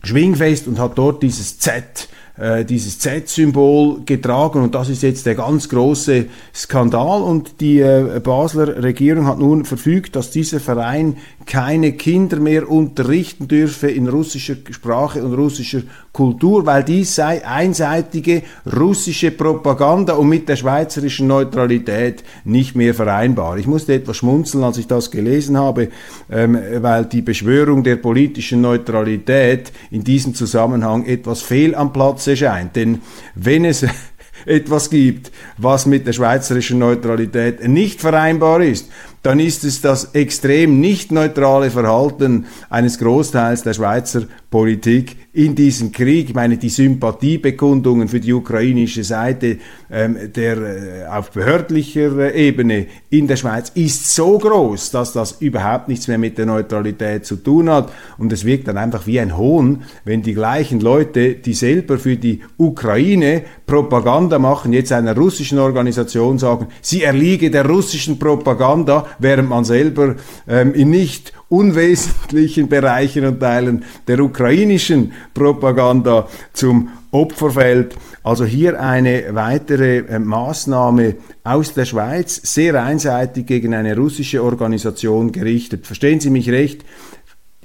Schwingfest 0.02 0.68
und 0.68 0.80
hat 0.80 0.98
dort 0.98 1.22
dieses 1.22 1.60
Z 1.60 2.10
äh, 2.42 2.66
dieses 2.66 2.98
Z-Symbol 2.98 4.02
getragen 4.04 4.64
und 4.64 4.74
das 4.74 4.90
ist 4.90 5.04
jetzt 5.04 5.28
der 5.28 5.36
ganz 5.36 5.70
große 5.70 6.26
Skandal 6.56 7.22
und 7.22 7.62
die 7.62 7.80
äh, 7.80 8.20
Basler 8.24 8.82
Regierung 8.82 9.28
hat 9.28 9.38
nun 9.38 9.64
verfügt, 9.64 10.16
dass 10.16 10.32
dieser 10.32 10.60
Verein 10.60 11.18
keine 11.46 11.94
Kinder 11.94 12.38
mehr 12.40 12.70
unterrichten 12.70 13.48
dürfe 13.48 13.90
in 13.90 14.08
russischer 14.08 14.56
Sprache 14.72 15.24
und 15.24 15.34
russischer 15.34 15.82
Kultur, 16.12 16.66
weil 16.66 16.84
dies 16.84 17.16
sei 17.16 17.46
einseitige 17.46 18.44
russische 18.76 19.32
Propaganda 19.32 20.14
und 20.14 20.28
mit 20.28 20.50
der 20.50 20.56
schweizerischen 20.56 21.28
Neutralität 21.28 22.24
nicht 22.44 22.76
mehr 22.76 22.94
vereinbar. 22.94 23.58
Ich 23.58 23.68
musste 23.68 23.94
etwas 23.94 24.18
schmunzeln, 24.18 24.64
als 24.64 24.78
ich 24.78 24.88
das 24.88 25.12
gelesen 25.12 25.58
habe, 25.58 25.90
ähm, 26.30 26.58
weil 26.80 27.06
die 27.06 27.22
Beschwörung 27.22 27.84
der 27.84 27.98
politischen 27.98 28.62
Neutralität 28.62 29.72
in 29.90 30.04
diesem 30.04 30.34
Zusammenhang 30.34 31.06
etwas 31.06 31.42
fehl 31.42 31.76
am 31.76 31.94
Platze 31.94 32.31
scheint. 32.36 32.76
Denn 32.76 33.02
wenn 33.36 33.66
es 33.66 33.86
etwas 34.46 34.90
gibt, 34.90 35.32
was 35.58 35.86
mit 35.86 36.08
der 36.08 36.14
schweizerischen 36.14 36.80
Neutralität 36.80 37.68
nicht 37.68 38.02
vereinbar 38.02 38.62
ist, 38.62 38.90
dann 39.24 39.40
ist 39.40 39.64
es 39.64 39.82
das 39.82 40.14
extrem 40.14 40.80
nicht 40.80 41.12
neutrale 41.12 41.70
Verhalten 41.70 42.46
eines 42.70 42.98
Großteils 42.98 43.64
der 43.64 43.74
Schweizer 43.74 44.24
Politik 44.50 45.16
in 45.34 45.56
diesem 45.56 45.94
Krieg. 45.94 46.28
Ich 46.30 46.36
meine, 46.36 46.58
die 46.58 46.68
Sympathiebekundungen 46.68 48.10
für 48.10 48.20
die 48.20 48.34
ukrainische 48.34 49.06
Seite 49.06 49.60
ähm, 49.90 50.18
der 50.36 50.58
äh, 50.58 51.06
auf 51.06 51.32
behördlicher 51.32 52.18
äh, 52.18 52.48
Ebene 52.48 52.88
in 53.10 53.28
der 53.28 53.38
Schweiz 53.38 53.72
ist 53.76 54.14
so 54.14 54.38
groß, 54.38 54.92
dass 54.92 55.14
das 55.14 55.40
überhaupt 55.40 55.88
nichts 55.88 56.10
mehr 56.10 56.18
mit 56.18 56.38
der 56.38 56.48
Neutralität 56.48 57.26
zu 57.26 57.38
tun 57.38 57.70
hat. 57.70 57.94
Und 58.18 58.34
es 58.34 58.44
wirkt 58.44 58.68
dann 58.68 58.78
einfach 58.78 59.08
wie 59.08 59.22
ein 59.22 59.38
Hohn, 59.38 59.84
wenn 60.04 60.22
die 60.22 60.34
gleichen 60.34 60.82
Leute, 60.82 61.36
die 61.36 61.54
selber 61.54 61.98
für 61.98 62.18
die 62.18 62.42
Ukraine 62.58 63.44
Propaganda 63.66 64.38
machen, 64.38 64.74
jetzt 64.74 64.92
einer 64.92 65.16
russischen 65.16 65.60
Organisation 65.60 66.40
sagen, 66.40 66.68
sie 66.82 67.04
erliege 67.04 67.50
der 67.50 67.66
russischen 67.66 68.20
Propaganda, 68.20 69.06
während 69.20 69.50
man 69.50 69.64
selber 69.66 70.16
ähm, 70.48 70.74
in 70.74 70.90
nicht 70.90 71.34
unwesentlichen 71.50 72.70
Bereichen 72.70 73.26
und 73.26 73.40
Teilen 73.40 73.84
der 74.08 74.20
ukrainischen 74.20 75.12
Propaganda 75.34 76.28
zum 76.54 76.90
Opfer 77.12 77.52
fällt. 77.52 77.96
Also 78.24 78.46
hier 78.46 78.82
eine 78.82 79.26
weitere 79.32 79.98
äh, 79.98 80.20
Maßnahme 80.20 81.16
aus 81.44 81.74
der 81.74 81.86
Schweiz, 81.86 82.40
sehr 82.44 82.82
einseitig 82.82 83.48
gegen 83.48 83.74
eine 83.74 83.98
russische 83.98 84.44
Organisation 84.44 85.32
gerichtet. 85.32 85.86
Verstehen 85.86 86.20
Sie 86.20 86.30
mich 86.30 86.50
recht? 86.50 86.86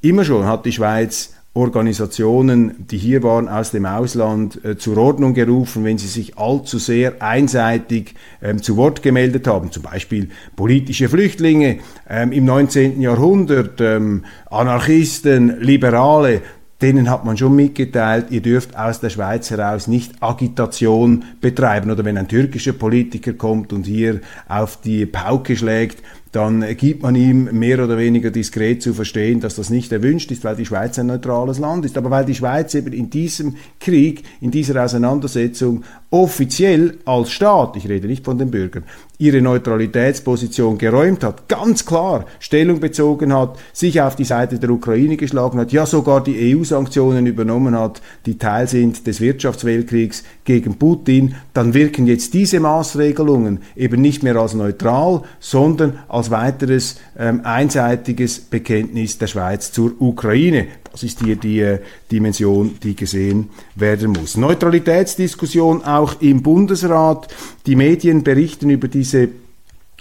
Immer 0.03 0.25
schon 0.25 0.47
hat 0.47 0.67
die 0.67 0.73
Schweiz 0.73 1.36
Organisationen, 1.57 2.87
die 2.87 2.99
hier 2.99 3.23
waren, 3.23 3.49
aus 3.49 3.71
dem 3.71 3.87
Ausland 3.87 4.63
äh, 4.65 4.77
zur 4.77 4.99
Ordnung 4.99 5.33
gerufen, 5.33 5.85
wenn 5.85 5.97
sie 5.97 6.07
sich 6.07 6.39
allzu 6.39 6.79
sehr 6.79 7.23
einseitig 7.23 8.15
ähm, 8.43 8.63
zu 8.63 8.77
Wort 8.77 9.03
gemeldet 9.03 9.47
haben. 9.47 9.73
Zum 9.73 9.83
Beispiel 9.83 10.29
politische 10.55 11.09
Flüchtlinge 11.09 11.79
ähm, 12.09 12.31
im 12.33 12.45
19. 12.45 13.01
Jahrhundert, 13.01 13.81
ähm, 13.81 14.25
Anarchisten, 14.51 15.61
Liberale. 15.61 16.43
Denen 16.83 17.09
hat 17.09 17.25
man 17.25 17.39
schon 17.39 17.57
mitgeteilt, 17.57 18.27
ihr 18.29 18.43
dürft 18.43 18.77
aus 18.77 19.01
der 19.01 19.09
Schweiz 19.09 19.51
heraus 19.51 19.87
nicht 19.87 20.23
Agitation 20.23 21.25
betreiben. 21.41 21.91
Oder 21.91 22.05
wenn 22.05 22.19
ein 22.19 22.29
türkischer 22.29 22.75
Politiker 22.75 23.33
kommt 23.33 23.73
und 23.73 23.87
hier 23.87 24.21
auf 24.47 24.79
die 24.83 25.07
Pauke 25.07 25.57
schlägt, 25.57 26.03
dann 26.33 26.65
gibt 26.77 27.03
man 27.03 27.15
ihm 27.15 27.45
mehr 27.53 27.83
oder 27.83 27.97
weniger 27.97 28.31
diskret 28.31 28.83
zu 28.83 28.93
verstehen, 28.93 29.41
dass 29.41 29.55
das 29.55 29.71
nicht 29.71 29.93
erwünscht 29.93 30.31
ist, 30.31 30.45
weil 30.45 30.57
die 30.57 30.67
Schweiz 30.67 30.99
ein 30.99 31.07
neutrales 31.07 31.59
Land 31.59 31.85
ist. 31.85 31.97
Aber 31.97 32.11
weil 32.11 32.25
die 32.25 32.35
Schweiz 32.35 32.75
eben 32.75 32.93
in 32.93 33.11
diesem 33.11 33.57
Krieg, 33.81 34.23
in 34.41 34.51
dieser 34.51 34.85
Auseinandersetzung 34.85 35.85
offiziell 36.11 36.99
als 37.05 37.31
Staat, 37.31 37.77
ich 37.77 37.89
rede 37.89 38.07
nicht 38.07 38.25
von 38.25 38.39
den 38.39 38.51
Bürgern, 38.51 38.85
ihre 39.19 39.41
Neutralitätsposition 39.41 40.79
geräumt 40.79 41.25
hat, 41.25 41.49
ganz 41.49 41.85
klar 41.87 42.27
Stellung 42.39 42.81
bezogen 42.81 43.33
hat, 43.33 43.59
sich 43.73 44.01
auf 44.01 44.17
die 44.17 44.25
Seite 44.25 44.59
der 44.59 44.71
Ukraine 44.71 45.17
geschlagen 45.17 45.59
hat, 45.59 45.73
ja 45.73 45.87
sogar 45.87 46.23
die 46.23 46.55
EU-Sanktionen 46.55 47.27
übernommen 47.27 47.79
hat, 47.79 48.03
die 48.27 48.39
Teil 48.39 48.69
sind 48.69 49.07
des 49.07 49.21
Wirtschaftsweltkriegs 49.21 50.25
gegen 50.45 50.77
Putin, 50.77 51.35
dann 51.55 51.75
wirken 51.75 52.07
jetzt 52.07 52.35
diese 52.35 52.61
Maßregelungen 52.61 53.61
eben 53.75 54.01
nicht 54.01 54.23
mehr 54.23 54.37
als 54.37 54.55
neutral, 54.55 55.23
sondern 55.41 55.99
als 56.09 56.31
weiteres 56.31 57.01
ähm, 57.19 57.41
einseitiges 57.45 58.41
Bekenntnis 58.41 59.19
der 59.19 59.27
Schweiz 59.27 59.73
zur 59.73 59.93
Ukraine. 60.01 60.67
Das 60.97 61.03
ist 61.03 61.23
hier 61.23 61.37
die 61.37 61.61
äh, 61.61 61.81
Dimension, 62.11 62.79
die 62.83 62.97
gesehen 62.97 63.51
werden 63.75 64.13
muss. 64.13 64.39
Neutralitätsdiskussion 64.39 65.85
auch 65.85 66.23
im 66.23 66.43
Bundesrat. 66.43 67.29
Die 67.67 67.77
Medien 67.77 68.23
berichten 68.23 68.71
über 68.71 68.89
diese 68.89 69.29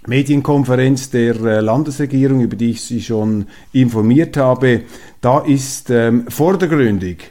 Medienkonferenz 0.07 1.09
der 1.09 1.35
äh, 1.35 1.59
Landesregierung, 1.59 2.39
über 2.39 2.55
die 2.55 2.71
ich 2.71 2.81
Sie 2.81 3.01
schon 3.01 3.47
informiert 3.73 4.37
habe. 4.37 4.83
Da 5.19 5.39
ist 5.39 5.89
ähm, 5.89 6.27
vordergründig 6.29 7.29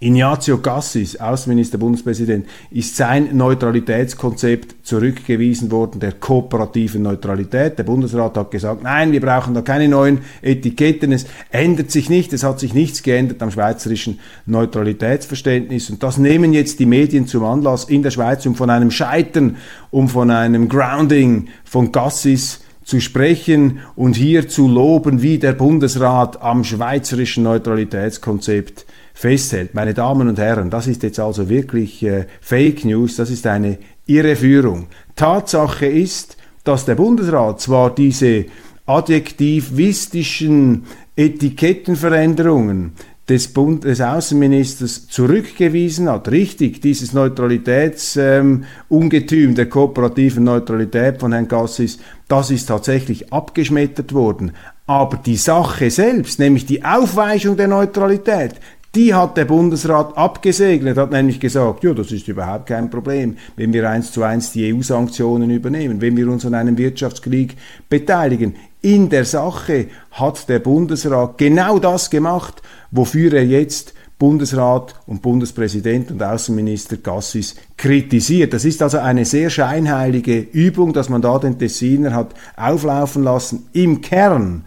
Ignazio 0.00 0.58
Cassis, 0.58 1.16
Außenminister, 1.16 1.76
Bundespräsident, 1.76 2.46
ist 2.70 2.96
sein 2.96 3.36
Neutralitätskonzept 3.36 4.86
zurückgewiesen 4.86 5.72
worden, 5.72 5.98
der 5.98 6.12
kooperativen 6.12 7.02
Neutralität. 7.02 7.78
Der 7.78 7.82
Bundesrat 7.82 8.36
hat 8.36 8.50
gesagt, 8.52 8.82
nein, 8.84 9.10
wir 9.10 9.20
brauchen 9.20 9.54
da 9.54 9.62
keine 9.62 9.88
neuen 9.88 10.20
Etiketten. 10.40 11.10
Es 11.10 11.26
ändert 11.50 11.90
sich 11.90 12.08
nicht, 12.08 12.32
es 12.32 12.44
hat 12.44 12.60
sich 12.60 12.74
nichts 12.74 13.02
geändert 13.02 13.42
am 13.42 13.50
schweizerischen 13.50 14.20
Neutralitätsverständnis. 14.46 15.90
Und 15.90 16.02
das 16.02 16.16
nehmen 16.16 16.52
jetzt 16.52 16.78
die 16.78 16.86
Medien 16.86 17.26
zum 17.26 17.44
Anlass 17.44 17.84
in 17.84 18.04
der 18.04 18.12
Schweiz, 18.12 18.46
um 18.46 18.54
von 18.54 18.70
einem 18.70 18.92
Scheitern, 18.92 19.56
um 19.90 20.08
von 20.08 20.30
einem 20.30 20.68
Grounding 20.68 21.48
von 21.64 21.90
Cassis 21.90 22.60
zu 22.88 23.00
sprechen 23.00 23.80
und 23.96 24.16
hier 24.16 24.48
zu 24.48 24.66
loben, 24.66 25.20
wie 25.20 25.36
der 25.36 25.52
Bundesrat 25.52 26.40
am 26.40 26.64
schweizerischen 26.64 27.44
Neutralitätskonzept 27.44 28.86
festhält. 29.12 29.74
Meine 29.74 29.92
Damen 29.92 30.26
und 30.26 30.38
Herren, 30.38 30.70
das 30.70 30.86
ist 30.86 31.02
jetzt 31.02 31.20
also 31.20 31.50
wirklich 31.50 32.02
äh, 32.02 32.24
Fake 32.40 32.86
News, 32.86 33.16
das 33.16 33.28
ist 33.28 33.46
eine 33.46 33.76
Irreführung. 34.06 34.86
Tatsache 35.16 35.84
ist, 35.84 36.38
dass 36.64 36.86
der 36.86 36.94
Bundesrat 36.94 37.60
zwar 37.60 37.94
diese 37.94 38.46
adjektivistischen 38.86 40.84
Etikettenveränderungen 41.14 42.92
des, 43.28 44.00
Außenministers 44.00 45.08
zurückgewiesen 45.08 46.08
hat. 46.08 46.30
Richtig, 46.30 46.80
dieses 46.80 47.12
Neutralitätsungetüm 47.12 49.50
ähm, 49.50 49.54
der 49.54 49.68
kooperativen 49.68 50.44
Neutralität 50.44 51.20
von 51.20 51.32
Herrn 51.32 51.48
Gassis, 51.48 51.98
das 52.26 52.50
ist 52.50 52.66
tatsächlich 52.66 53.32
abgeschmettert 53.32 54.14
worden. 54.14 54.52
Aber 54.86 55.18
die 55.18 55.36
Sache 55.36 55.90
selbst, 55.90 56.38
nämlich 56.38 56.64
die 56.64 56.84
Aufweichung 56.84 57.56
der 57.56 57.68
Neutralität, 57.68 58.54
die 58.94 59.12
hat 59.12 59.36
der 59.36 59.44
Bundesrat 59.44 60.16
abgesegnet, 60.16 60.96
hat 60.96 61.10
nämlich 61.10 61.38
gesagt, 61.38 61.84
ja, 61.84 61.92
das 61.92 62.10
ist 62.10 62.26
überhaupt 62.26 62.66
kein 62.66 62.88
Problem, 62.88 63.36
wenn 63.56 63.72
wir 63.72 63.88
eins 63.88 64.12
zu 64.12 64.22
eins 64.22 64.52
die 64.52 64.72
EU-Sanktionen 64.72 65.50
übernehmen, 65.50 66.00
wenn 66.00 66.16
wir 66.16 66.28
uns 66.28 66.46
an 66.46 66.54
einem 66.54 66.78
Wirtschaftskrieg 66.78 67.56
beteiligen. 67.90 68.56
In 68.80 69.10
der 69.10 69.24
Sache 69.24 69.88
hat 70.12 70.48
der 70.48 70.60
Bundesrat 70.60 71.36
genau 71.36 71.78
das 71.78 72.08
gemacht, 72.08 72.62
wofür 72.90 73.34
er 73.34 73.44
jetzt 73.44 73.92
Bundesrat 74.18 74.94
und 75.06 75.22
Bundespräsident 75.22 76.10
und 76.10 76.20
Außenminister 76.22 76.96
Gassis 76.96 77.54
kritisiert. 77.76 78.52
Das 78.52 78.64
ist 78.64 78.82
also 78.82 78.98
eine 78.98 79.24
sehr 79.24 79.48
scheinheilige 79.48 80.40
Übung, 80.40 80.92
dass 80.92 81.08
man 81.08 81.22
da 81.22 81.38
den 81.38 81.56
Tessiner 81.58 82.12
hat 82.14 82.34
auflaufen 82.56 83.22
lassen. 83.22 83.68
Im 83.72 84.00
Kern 84.00 84.64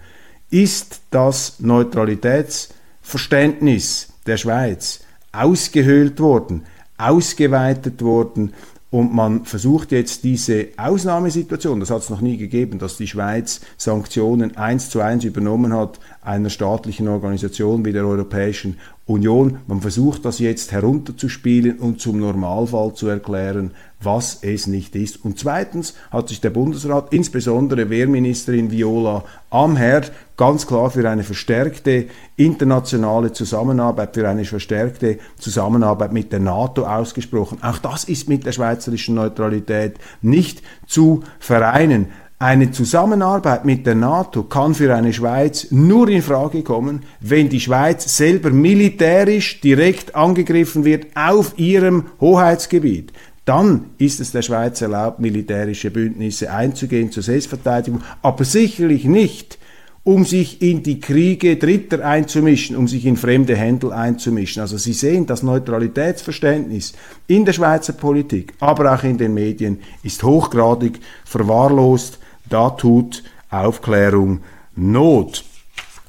ist 0.50 1.02
das 1.12 1.56
Neutralitätsverständnis 1.60 4.08
der 4.26 4.38
Schweiz 4.38 5.02
ausgehöhlt 5.34 6.22
worden, 6.22 6.64
ausgeweitet 6.98 8.02
worden 8.02 8.54
und 8.92 9.14
man 9.14 9.46
versucht 9.46 9.94
jetzt 9.94 10.26
diese 10.26 10.68
Ausnahmesituation, 10.76 11.80
das 11.80 11.90
hat 11.90 12.02
es 12.02 12.10
noch 12.10 12.20
nie 12.20 12.36
gegeben, 12.36 12.78
dass 12.78 12.98
die 12.98 13.08
Schweiz 13.08 13.62
Sanktionen 13.78 14.58
eins 14.58 14.90
zu 14.90 15.00
eins 15.00 15.24
übernommen 15.24 15.74
hat 15.74 15.98
einer 16.22 16.50
staatlichen 16.50 17.08
Organisation 17.08 17.84
wie 17.84 17.94
der 17.94 18.06
Europäischen 18.06 18.78
Union. 19.06 19.58
Man 19.68 19.82
versucht 19.82 20.24
das 20.24 20.40
jetzt 20.40 20.72
herunterzuspielen 20.72 21.80
und 21.80 22.00
zum 22.00 22.20
Normalfall 22.20 22.94
zu 22.94 23.08
erklären, 23.08 23.72
was 24.00 24.40
es 24.42 24.68
nicht 24.68 24.96
ist. 24.96 25.24
Und 25.26 25.40
zweitens 25.40 25.96
hat 26.12 26.30
sich 26.30 26.40
der 26.40 26.52
Bundesrat, 26.52 27.12
insbesondere 27.12 27.90
Wehrministerin 27.90 28.72
Viola 28.72 29.24
Amherd, 29.50 30.12
ganz 30.38 30.66
klar 30.66 30.90
für 30.92 31.08
eine 31.08 31.24
verstärkte 31.24 32.08
internationale 32.36 33.32
Zusammenarbeit, 33.32 34.16
für 34.16 34.28
eine 34.28 34.46
verstärkte 34.46 35.18
Zusammenarbeit 35.38 36.14
mit 36.14 36.32
der 36.32 36.40
NATO 36.40 36.86
ausgesprochen. 36.86 37.60
Auch 37.62 37.80
das 37.80 38.04
ist 38.04 38.30
mit 38.30 38.46
der 38.46 38.52
schweizerischen 38.52 39.16
Neutralität 39.16 39.96
nicht 40.22 40.62
zu 40.88 41.24
vereinen. 41.40 42.08
Eine 42.42 42.72
Zusammenarbeit 42.72 43.66
mit 43.66 43.86
der 43.86 43.94
NATO 43.94 44.42
kann 44.42 44.74
für 44.74 44.96
eine 44.96 45.14
Schweiz 45.14 45.68
nur 45.70 46.10
in 46.10 46.24
Frage 46.24 46.64
kommen, 46.64 47.04
wenn 47.20 47.50
die 47.50 47.60
Schweiz 47.60 48.18
selber 48.18 48.50
militärisch 48.50 49.62
direkt 49.62 50.16
angegriffen 50.16 50.84
wird 50.84 51.16
auf 51.16 51.54
ihrem 51.60 52.06
Hoheitsgebiet. 52.20 53.14
Dann 53.46 53.92
ist 54.00 54.20
es 54.20 54.32
der 54.32 54.42
Schweiz 54.42 54.82
erlaubt, 54.82 55.20
militärische 55.20 55.92
Bündnisse 55.92 56.52
einzugehen 56.52 57.12
zur 57.12 57.22
Selbstverteidigung, 57.22 58.02
aber 58.24 58.44
sicherlich 58.44 59.06
nicht, 59.06 59.60
um 60.04 60.26
sich 60.26 60.64
in 60.64 60.82
die 60.82 61.00
Kriege 61.00 61.58
Dritter 61.58 62.04
einzumischen, 62.04 62.76
um 62.76 62.88
sich 62.88 63.06
in 63.06 63.18
fremde 63.18 63.56
Händel 63.56 63.94
einzumischen. 63.94 64.64
Also 64.64 64.80
Sie 64.80 64.94
sehen, 64.94 65.28
das 65.28 65.44
Neutralitätsverständnis 65.44 66.94
in 67.28 67.46
der 67.46 67.54
Schweizer 67.54 67.94
Politik, 67.94 68.54
aber 68.60 68.96
auch 68.96 69.04
in 69.04 69.20
den 69.20 69.36
Medien 69.36 69.78
ist 70.02 70.24
hochgradig 70.24 71.00
verwahrlost 71.24 72.18
da 72.52 72.70
tut 72.72 73.24
Aufklärung 73.50 74.42
Not. 74.76 75.51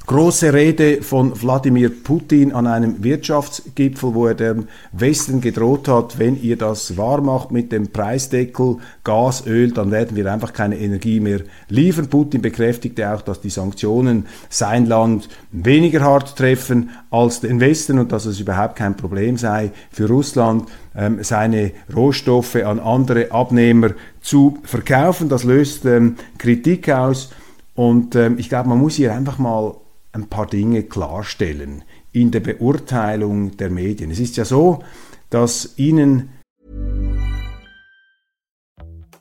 Große 0.05 0.53
Rede 0.53 1.01
von 1.01 1.41
Wladimir 1.41 1.89
Putin 1.89 2.53
an 2.53 2.67
einem 2.67 3.05
Wirtschaftsgipfel, 3.05 4.15
wo 4.15 4.27
er 4.27 4.35
dem 4.35 4.67
Westen 4.91 5.41
gedroht 5.41 5.87
hat, 5.87 6.19
wenn 6.19 6.43
ihr 6.43 6.59
das 6.59 6.97
wahr 6.97 7.21
macht 7.21 7.53
mit 7.53 7.71
dem 7.71 7.93
Preisdeckel 7.93 8.79
Gas, 9.05 9.47
Öl, 9.47 9.71
dann 9.71 9.93
werden 9.93 10.17
wir 10.17 10.31
einfach 10.31 10.53
keine 10.53 10.77
Energie 10.77 11.21
mehr 11.21 11.43
liefern. 11.69 12.09
Putin 12.09 12.43
bekräftigte 12.43 13.15
auch, 13.15 13.23
dass 13.23 13.41
die 13.41 13.49
Sanktionen 13.49 14.27
sein 14.49 14.87
Land 14.87 15.29
weniger 15.53 16.01
hart 16.01 16.37
treffen 16.37 16.91
als 17.11 17.39
den 17.39 17.61
Westen 17.61 18.01
und 18.01 18.11
dass 18.11 18.27
es 18.27 18.41
überhaupt 18.41 18.75
kein 18.75 18.97
Problem 18.97 19.37
sei 19.37 19.71
für 19.93 20.09
Russland, 20.09 20.69
ähm, 20.97 21.23
seine 21.23 21.71
Rohstoffe 21.95 22.57
an 22.57 22.81
andere 22.81 23.31
Abnehmer 23.31 23.91
zu 24.21 24.59
verkaufen. 24.65 25.29
Das 25.29 25.45
löst 25.45 25.85
ähm, 25.85 26.17
Kritik 26.39 26.91
aus. 26.91 27.31
Und 27.75 28.17
ähm, 28.17 28.37
ich 28.39 28.49
glaube, 28.49 28.69
man 28.69 28.79
muss 28.79 28.97
hier 28.97 29.15
einfach 29.15 29.39
mal 29.39 29.77
ein 30.13 30.29
paar 30.29 30.47
Dinge 30.47 30.83
klarstellen 30.83 31.85
in 32.13 32.31
der 32.31 32.41
Beurteilung 32.41 33.57
der 33.57 33.71
Medien. 33.71 34.11
Es 34.11 34.21
ist 34.21 34.37
ja 34.37 34.45
so, 34.45 34.85
dass 35.31 35.79
ihnen 35.79 36.31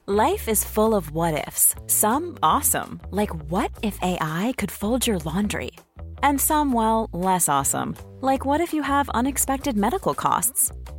Life 0.08 0.50
is 0.50 0.66
full 0.66 0.94
of 0.94 1.14
what 1.14 1.34
ifs. 1.48 1.74
Some 1.88 2.38
awesome, 2.44 3.00
like 3.12 3.32
what 3.50 3.72
if 3.82 3.98
AI 4.02 4.52
could 4.58 4.72
fold 4.72 5.08
your 5.08 5.20
laundry? 5.20 5.72
And 6.22 6.42
some 6.42 6.74
well, 6.74 7.08
less 7.14 7.48
awesome, 7.48 7.96
like 8.20 8.44
what 8.44 8.60
if 8.60 8.74
you 8.74 8.84
have 8.84 9.10
unexpected 9.14 9.78
medical 9.78 10.14
costs? 10.14 10.72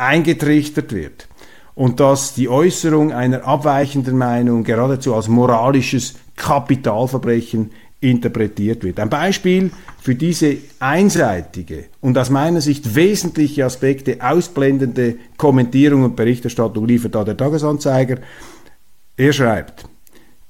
eingetrichtert 0.00 0.92
wird 0.92 1.28
und 1.74 2.00
dass 2.00 2.34
die 2.34 2.48
Äußerung 2.48 3.12
einer 3.12 3.46
abweichenden 3.46 4.18
Meinung 4.18 4.64
geradezu 4.64 5.14
als 5.14 5.28
moralisches 5.28 6.14
Kapitalverbrechen 6.36 7.70
interpretiert 8.00 8.82
wird. 8.82 8.98
Ein 8.98 9.10
Beispiel 9.10 9.70
für 10.00 10.14
diese 10.14 10.56
einseitige 10.78 11.84
und 12.00 12.16
aus 12.16 12.30
meiner 12.30 12.60
Sicht 12.60 12.94
wesentliche 12.94 13.64
Aspekte 13.64 14.18
ausblendende 14.20 15.16
Kommentierung 15.36 16.04
und 16.04 16.16
Berichterstattung 16.16 16.86
liefert 16.86 17.14
da 17.14 17.24
der 17.24 17.36
Tagesanzeiger. 17.36 18.16
Er 19.16 19.32
schreibt, 19.32 19.84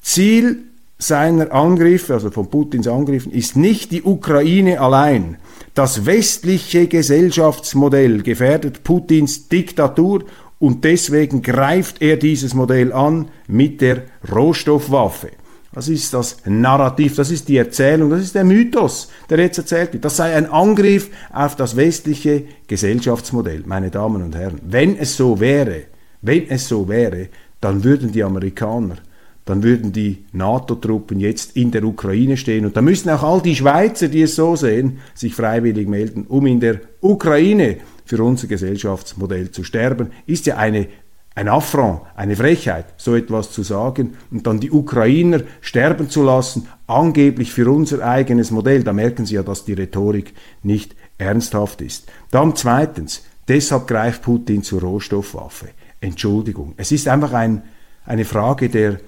Ziel 0.00 0.58
seiner 0.96 1.52
Angriffe, 1.52 2.14
also 2.14 2.30
von 2.30 2.48
Putins 2.48 2.86
Angriffen, 2.86 3.32
ist 3.32 3.56
nicht 3.56 3.90
die 3.90 4.02
Ukraine 4.02 4.80
allein, 4.80 5.38
das 5.74 6.06
westliche 6.06 6.86
Gesellschaftsmodell 6.86 8.22
gefährdet 8.22 8.82
Putins 8.82 9.48
Diktatur 9.48 10.24
und 10.58 10.84
deswegen 10.84 11.42
greift 11.42 12.02
er 12.02 12.16
dieses 12.16 12.54
Modell 12.54 12.92
an 12.92 13.28
mit 13.46 13.80
der 13.80 14.02
Rohstoffwaffe. 14.30 15.30
Das 15.72 15.88
ist 15.88 16.12
das 16.12 16.38
Narrativ, 16.46 17.14
das 17.14 17.30
ist 17.30 17.48
die 17.48 17.56
Erzählung, 17.56 18.10
das 18.10 18.22
ist 18.22 18.34
der 18.34 18.44
Mythos, 18.44 19.08
der 19.30 19.38
jetzt 19.38 19.58
erzählt 19.58 19.92
wird. 19.92 20.04
Das 20.04 20.16
sei 20.16 20.34
ein 20.34 20.50
Angriff 20.50 21.10
auf 21.32 21.54
das 21.54 21.76
westliche 21.76 22.44
Gesellschaftsmodell, 22.66 23.62
meine 23.66 23.90
Damen 23.90 24.22
und 24.22 24.34
Herren. 24.34 24.60
Wenn 24.64 24.96
es 24.96 25.16
so 25.16 25.38
wäre, 25.38 25.84
wenn 26.22 26.48
es 26.48 26.66
so 26.66 26.88
wäre, 26.88 27.28
dann 27.60 27.84
würden 27.84 28.10
die 28.10 28.24
Amerikaner 28.24 28.96
dann 29.44 29.62
würden 29.62 29.92
die 29.92 30.24
NATO-Truppen 30.32 31.18
jetzt 31.18 31.56
in 31.56 31.70
der 31.70 31.84
Ukraine 31.84 32.36
stehen. 32.36 32.66
Und 32.66 32.76
da 32.76 32.82
müssen 32.82 33.10
auch 33.10 33.22
all 33.22 33.40
die 33.40 33.56
Schweizer, 33.56 34.08
die 34.08 34.22
es 34.22 34.36
so 34.36 34.54
sehen, 34.54 34.98
sich 35.14 35.34
freiwillig 35.34 35.88
melden, 35.88 36.26
um 36.28 36.46
in 36.46 36.60
der 36.60 36.80
Ukraine 37.00 37.78
für 38.04 38.22
unser 38.22 38.46
Gesellschaftsmodell 38.46 39.50
zu 39.50 39.64
sterben. 39.64 40.10
Ist 40.26 40.46
ja 40.46 40.56
eine, 40.56 40.88
ein 41.34 41.48
Affront, 41.48 42.02
eine 42.16 42.36
Frechheit, 42.36 42.86
so 42.96 43.14
etwas 43.14 43.50
zu 43.50 43.62
sagen 43.62 44.14
und 44.30 44.46
dann 44.46 44.60
die 44.60 44.70
Ukrainer 44.70 45.40
sterben 45.60 46.10
zu 46.10 46.22
lassen, 46.22 46.68
angeblich 46.86 47.52
für 47.52 47.70
unser 47.70 48.06
eigenes 48.06 48.50
Modell. 48.50 48.82
Da 48.82 48.92
merken 48.92 49.26
Sie 49.26 49.36
ja, 49.36 49.42
dass 49.42 49.64
die 49.64 49.72
Rhetorik 49.72 50.34
nicht 50.62 50.94
ernsthaft 51.18 51.80
ist. 51.80 52.10
Dann 52.30 52.56
zweitens, 52.56 53.22
deshalb 53.48 53.86
greift 53.86 54.22
Putin 54.22 54.62
zur 54.62 54.82
Rohstoffwaffe. 54.82 55.68
Entschuldigung, 56.00 56.74
es 56.76 56.92
ist 56.92 57.08
einfach 57.08 57.32
ein, 57.32 57.62
eine 58.04 58.24
Frage 58.24 58.68
der 58.68 58.98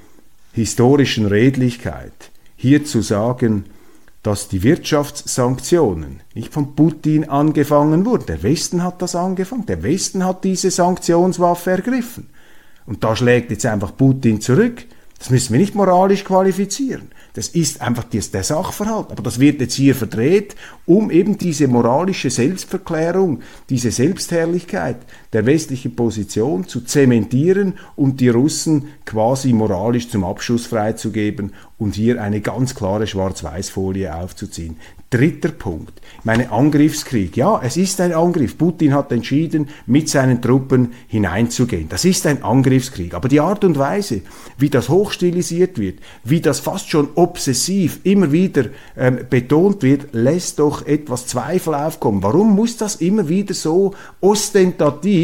historischen 0.52 1.26
Redlichkeit, 1.26 2.12
hier 2.56 2.84
zu 2.84 3.00
sagen, 3.00 3.64
dass 4.22 4.48
die 4.48 4.62
Wirtschaftssanktionen 4.62 6.20
nicht 6.34 6.52
von 6.52 6.76
Putin 6.76 7.28
angefangen 7.28 8.06
wurden. 8.06 8.26
Der 8.26 8.42
Westen 8.42 8.84
hat 8.84 9.02
das 9.02 9.16
angefangen. 9.16 9.66
Der 9.66 9.82
Westen 9.82 10.24
hat 10.24 10.44
diese 10.44 10.70
Sanktionswaffe 10.70 11.72
ergriffen. 11.72 12.28
Und 12.86 13.02
da 13.02 13.16
schlägt 13.16 13.50
jetzt 13.50 13.66
einfach 13.66 13.96
Putin 13.96 14.40
zurück. 14.40 14.84
Das 15.18 15.30
müssen 15.30 15.52
wir 15.52 15.60
nicht 15.60 15.74
moralisch 15.74 16.24
qualifizieren. 16.24 17.10
Das 17.34 17.48
ist 17.48 17.80
einfach 17.80 18.04
der 18.04 18.42
Sachverhalt. 18.42 19.10
Aber 19.10 19.22
das 19.22 19.40
wird 19.40 19.60
jetzt 19.60 19.74
hier 19.74 19.94
verdreht, 19.94 20.56
um 20.84 21.10
eben 21.10 21.38
diese 21.38 21.68
moralische 21.68 22.30
Selbstverklärung, 22.30 23.40
diese 23.70 23.90
Selbstherrlichkeit 23.90 24.96
der 25.32 25.46
westlichen 25.46 25.96
Position 25.96 26.68
zu 26.68 26.82
zementieren 26.82 27.74
und 27.96 28.20
die 28.20 28.28
Russen 28.28 28.88
quasi 29.06 29.52
moralisch 29.52 30.08
zum 30.08 30.24
Abschuss 30.24 30.66
freizugeben 30.66 31.52
und 31.78 31.94
hier 31.94 32.22
eine 32.22 32.40
ganz 32.40 32.74
klare 32.74 33.06
Schwarz-Weiß-Folie 33.06 34.14
aufzuziehen. 34.14 34.76
Dritter 35.10 35.50
Punkt, 35.50 36.00
meine 36.24 36.50
Angriffskrieg. 36.50 37.36
Ja, 37.36 37.60
es 37.62 37.76
ist 37.76 38.00
ein 38.00 38.14
Angriff. 38.14 38.56
Putin 38.56 38.94
hat 38.94 39.12
entschieden, 39.12 39.68
mit 39.84 40.08
seinen 40.08 40.40
Truppen 40.40 40.94
hineinzugehen. 41.06 41.90
Das 41.90 42.06
ist 42.06 42.26
ein 42.26 42.42
Angriffskrieg. 42.42 43.12
Aber 43.12 43.28
die 43.28 43.40
Art 43.40 43.62
und 43.62 43.78
Weise, 43.78 44.22
wie 44.56 44.70
das 44.70 44.88
hochstilisiert 44.88 45.78
wird, 45.78 45.98
wie 46.24 46.40
das 46.40 46.60
fast 46.60 46.88
schon 46.88 47.10
obsessiv 47.14 48.00
immer 48.04 48.32
wieder 48.32 48.66
ähm, 48.96 49.18
betont 49.28 49.82
wird, 49.82 50.06
lässt 50.12 50.60
doch 50.60 50.86
etwas 50.86 51.26
Zweifel 51.26 51.74
aufkommen. 51.74 52.22
Warum 52.22 52.54
muss 52.54 52.78
das 52.78 52.96
immer 52.96 53.28
wieder 53.28 53.52
so 53.52 53.92
ostentativ 54.22 55.21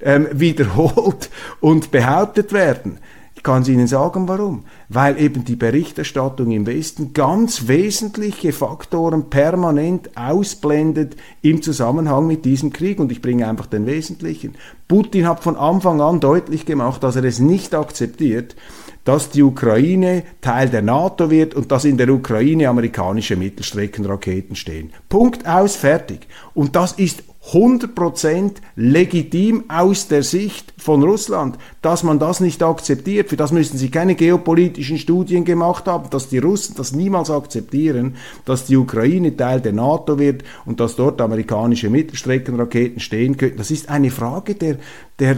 ähm, 0.00 0.28
wiederholt 0.32 1.30
und 1.60 1.90
behauptet 1.90 2.52
werden? 2.52 2.98
Ich 3.36 3.42
kann 3.42 3.62
es 3.62 3.68
Ihnen 3.68 3.86
sagen, 3.86 4.26
warum. 4.28 4.64
Weil 4.88 5.20
eben 5.20 5.44
die 5.44 5.56
Berichterstattung 5.56 6.50
im 6.50 6.66
Westen 6.66 7.12
ganz 7.12 7.68
wesentliche 7.68 8.52
Faktoren 8.52 9.28
permanent 9.30 10.16
ausblendet 10.16 11.16
im 11.42 11.62
Zusammenhang 11.62 12.26
mit 12.26 12.44
diesem 12.44 12.72
Krieg. 12.72 12.98
Und 12.98 13.12
ich 13.12 13.22
bringe 13.22 13.46
einfach 13.46 13.66
den 13.66 13.86
Wesentlichen. 13.86 14.54
Putin 14.88 15.28
hat 15.28 15.44
von 15.44 15.56
Anfang 15.56 16.00
an 16.00 16.18
deutlich 16.18 16.64
gemacht, 16.64 17.02
dass 17.04 17.14
er 17.14 17.24
es 17.24 17.38
nicht 17.38 17.74
akzeptiert, 17.74 18.56
dass 19.06 19.30
die 19.30 19.42
Ukraine 19.42 20.24
Teil 20.40 20.68
der 20.68 20.82
NATO 20.82 21.30
wird 21.30 21.54
und 21.54 21.70
dass 21.70 21.84
in 21.84 21.96
der 21.96 22.08
Ukraine 22.08 22.68
amerikanische 22.68 23.36
Mittelstreckenraketen 23.36 24.56
stehen. 24.56 24.92
Punkt 25.08 25.46
aus, 25.46 25.76
fertig. 25.76 26.26
Und 26.54 26.74
das 26.74 26.92
ist 26.92 27.22
100% 27.52 28.56
legitim 28.74 29.64
aus 29.68 30.08
der 30.08 30.24
Sicht 30.24 30.74
von 30.78 31.02
Russland, 31.04 31.58
dass 31.80 32.02
man 32.02 32.18
das 32.18 32.40
nicht 32.40 32.62
akzeptiert. 32.62 33.28
Für 33.28 33.36
das 33.36 33.52
müssen 33.52 33.78
sie 33.78 33.90
keine 33.90 34.16
geopolitischen 34.16 34.98
Studien 34.98 35.44
gemacht 35.44 35.86
haben, 35.86 36.10
dass 36.10 36.28
die 36.28 36.38
Russen 36.38 36.74
das 36.76 36.92
niemals 36.92 37.30
akzeptieren, 37.30 38.16
dass 38.44 38.66
die 38.66 38.76
Ukraine 38.76 39.36
Teil 39.36 39.60
der 39.60 39.72
NATO 39.72 40.18
wird 40.18 40.42
und 40.64 40.80
dass 40.80 40.96
dort 40.96 41.20
amerikanische 41.20 41.88
Mittelstreckenraketen 41.88 42.98
stehen 42.98 43.36
können. 43.36 43.56
Das 43.56 43.70
ist 43.70 43.88
eine 43.88 44.10
Frage 44.10 44.56
der, 44.56 44.78
der, 45.20 45.36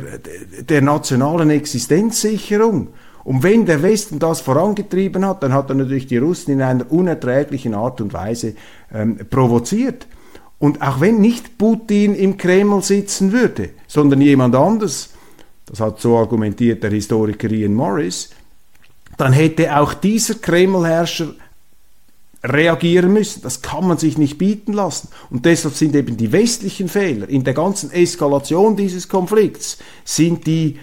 der 0.61 0.81
nationalen 0.81 1.51
Existenzsicherung. 1.51 2.89
Und 3.25 3.43
wenn 3.43 3.67
der 3.67 3.83
Westen 3.83 4.19
das 4.19 4.41
vorangetrieben 4.41 5.27
hat, 5.27 5.43
dann 5.43 5.53
hat 5.53 5.69
er 5.69 5.75
natürlich 5.75 6.07
die 6.07 6.17
Russen 6.17 6.53
in 6.53 6.63
einer 6.63 6.91
unerträglichen 6.91 7.75
Art 7.75 8.01
und 8.01 8.15
Weise 8.15 8.55
ähm, 8.95 9.19
provoziert. 9.29 10.07
Und 10.59 10.83
auch 10.83 11.01
wenn 11.01 11.21
nicht 11.21 11.57
Putin 11.57 12.15
im 12.15 12.37
Kreml 12.37 12.83
sitzen 12.83 13.33
würde, 13.33 13.71
sondern 13.87 14.21
jemand 14.21 14.55
anders, 14.57 15.11
das 15.67 15.81
hat 15.81 16.01
so 16.01 16.17
argumentiert 16.17 16.83
der 16.83 16.91
Historiker 16.91 17.51
Ian 17.51 17.75
Morris, 17.75 18.31
dann 19.17 19.33
hätte 19.33 19.77
auch 19.77 19.95
dieser 19.95 20.35
Kremlherrscher 20.35 21.35
reagieren 22.43 23.13
müssen. 23.13 23.43
Das 23.43 23.63
kann 23.63 23.87
man 23.87 23.99
sich 23.99 24.17
nicht 24.17 24.39
bieten 24.39 24.73
lassen. 24.73 25.09
Und 25.31 25.45
deshalb 25.45 25.75
sind 25.75 25.95
eben 25.95 26.17
die 26.17 26.33
westlichen 26.33 26.89
Fehler 26.89 27.29
in 27.29 27.45
der 27.45 27.55
ganzen 27.55 27.91
Eskalation 27.91 28.77
dieses 28.77 29.09
Konflikts, 29.09 29.79
sind 30.05 30.47
die 30.47 30.79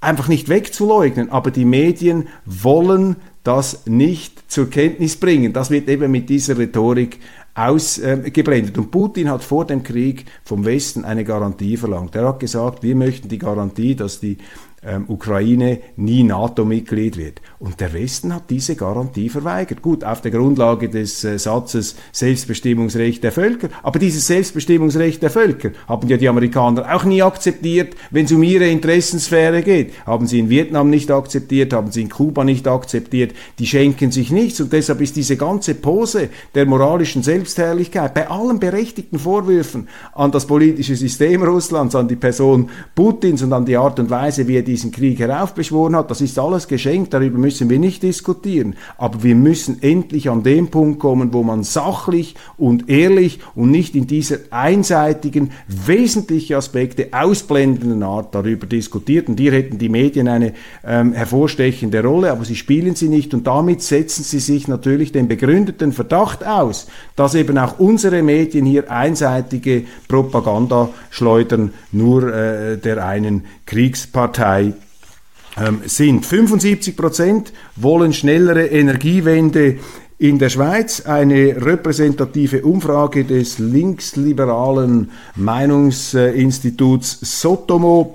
einfach 0.00 0.28
nicht 0.28 0.48
wegzuleugnen, 0.48 1.30
aber 1.30 1.50
die 1.50 1.64
Medien 1.64 2.28
wollen 2.44 3.16
das 3.44 3.86
nicht 3.86 4.50
zur 4.50 4.68
Kenntnis 4.68 5.16
bringen. 5.16 5.52
Das 5.52 5.70
wird 5.70 5.88
eben 5.88 6.10
mit 6.10 6.28
dieser 6.28 6.58
Rhetorik 6.58 7.20
ausgeblendet. 7.56 8.76
Und 8.76 8.90
Putin 8.90 9.30
hat 9.30 9.42
vor 9.42 9.64
dem 9.64 9.82
Krieg 9.82 10.26
vom 10.44 10.64
Westen 10.66 11.04
eine 11.04 11.24
Garantie 11.24 11.78
verlangt. 11.78 12.14
Er 12.14 12.28
hat 12.28 12.40
gesagt, 12.40 12.82
wir 12.82 12.94
möchten 12.94 13.28
die 13.28 13.38
Garantie, 13.38 13.96
dass 13.96 14.20
die 14.20 14.36
ähm, 14.86 15.04
Ukraine 15.08 15.80
nie 15.96 16.22
NATO-Mitglied 16.22 17.16
wird. 17.16 17.40
Und 17.58 17.80
der 17.80 17.92
Westen 17.92 18.34
hat 18.34 18.50
diese 18.50 18.76
Garantie 18.76 19.28
verweigert. 19.28 19.82
Gut, 19.82 20.04
auf 20.04 20.20
der 20.20 20.30
Grundlage 20.30 20.88
des 20.88 21.24
äh, 21.24 21.38
Satzes 21.38 21.96
Selbstbestimmungsrecht 22.12 23.22
der 23.24 23.32
Völker. 23.32 23.68
Aber 23.82 23.98
dieses 23.98 24.26
Selbstbestimmungsrecht 24.26 25.22
der 25.22 25.30
Völker 25.30 25.70
haben 25.88 26.08
ja 26.08 26.16
die 26.16 26.28
Amerikaner 26.28 26.94
auch 26.94 27.04
nie 27.04 27.22
akzeptiert, 27.22 27.94
wenn 28.10 28.26
es 28.26 28.32
um 28.32 28.42
ihre 28.42 28.68
Interessensphäre 28.68 29.62
geht. 29.62 29.92
Haben 30.06 30.26
sie 30.26 30.38
in 30.38 30.50
Vietnam 30.50 30.90
nicht 30.90 31.10
akzeptiert, 31.10 31.72
haben 31.72 31.90
sie 31.90 32.02
in 32.02 32.08
Kuba 32.08 32.44
nicht 32.44 32.68
akzeptiert. 32.68 33.34
Die 33.58 33.66
schenken 33.66 34.10
sich 34.12 34.30
nichts. 34.30 34.60
Und 34.60 34.72
deshalb 34.72 35.00
ist 35.00 35.16
diese 35.16 35.36
ganze 35.36 35.74
Pose 35.74 36.28
der 36.54 36.66
moralischen 36.66 37.22
Selbstherrlichkeit 37.22 38.14
bei 38.14 38.28
allen 38.28 38.60
berechtigten 38.60 39.18
Vorwürfen 39.18 39.88
an 40.14 40.30
das 40.30 40.46
politische 40.46 40.96
System 40.96 41.42
Russlands, 41.42 41.94
an 41.94 42.08
die 42.08 42.16
Person 42.16 42.70
Putins 42.94 43.42
und 43.42 43.52
an 43.52 43.64
die 43.64 43.76
Art 43.76 43.98
und 43.98 44.10
Weise, 44.10 44.46
wie 44.46 44.56
er 44.56 44.62
diesen 44.76 44.92
Krieg 44.92 45.18
heraufbeschworen 45.18 45.96
hat, 45.96 46.10
das 46.10 46.20
ist 46.20 46.38
alles 46.38 46.68
geschenkt, 46.68 47.14
darüber 47.14 47.38
müssen 47.38 47.70
wir 47.70 47.78
nicht 47.78 48.02
diskutieren. 48.02 48.74
Aber 48.98 49.22
wir 49.22 49.34
müssen 49.34 49.82
endlich 49.82 50.28
an 50.28 50.42
den 50.42 50.68
Punkt 50.68 51.00
kommen, 51.00 51.32
wo 51.32 51.42
man 51.42 51.64
sachlich 51.64 52.34
und 52.58 52.90
ehrlich 52.90 53.40
und 53.54 53.70
nicht 53.70 53.94
in 53.94 54.06
dieser 54.06 54.36
einseitigen, 54.50 55.52
wesentliche 55.66 56.58
Aspekte 56.58 57.08
ausblendenden 57.12 58.02
Art 58.02 58.34
darüber 58.34 58.66
diskutiert. 58.66 59.28
Und 59.28 59.40
hier 59.40 59.52
hätten 59.52 59.78
die 59.78 59.88
Medien 59.88 60.28
eine 60.28 60.52
ähm, 60.84 61.14
hervorstechende 61.14 62.02
Rolle, 62.02 62.30
aber 62.30 62.44
sie 62.44 62.56
spielen 62.56 62.96
sie 62.96 63.08
nicht 63.08 63.32
und 63.32 63.46
damit 63.46 63.80
setzen 63.80 64.24
sie 64.24 64.40
sich 64.40 64.68
natürlich 64.68 65.10
den 65.10 65.26
begründeten 65.26 65.92
Verdacht 65.92 66.46
aus, 66.46 66.86
dass 67.16 67.34
eben 67.34 67.56
auch 67.56 67.78
unsere 67.78 68.22
Medien 68.22 68.66
hier 68.66 68.90
einseitige 68.90 69.84
Propaganda 70.06 70.90
schleudern, 71.08 71.72
nur 71.92 72.30
äh, 72.30 72.76
der 72.76 73.06
einen 73.06 73.44
Kriegspartei 73.66 74.74
ähm, 75.58 75.80
sind. 75.84 76.24
75 76.24 76.96
Prozent 76.96 77.52
wollen 77.76 78.12
schnellere 78.12 78.66
Energiewende 78.66 79.78
in 80.18 80.38
der 80.38 80.48
Schweiz 80.48 81.02
eine 81.02 81.62
repräsentative 81.62 82.62
Umfrage 82.62 83.24
des 83.24 83.58
linksliberalen 83.58 85.10
Meinungsinstituts 85.34 87.18
Sotomo 87.20 88.14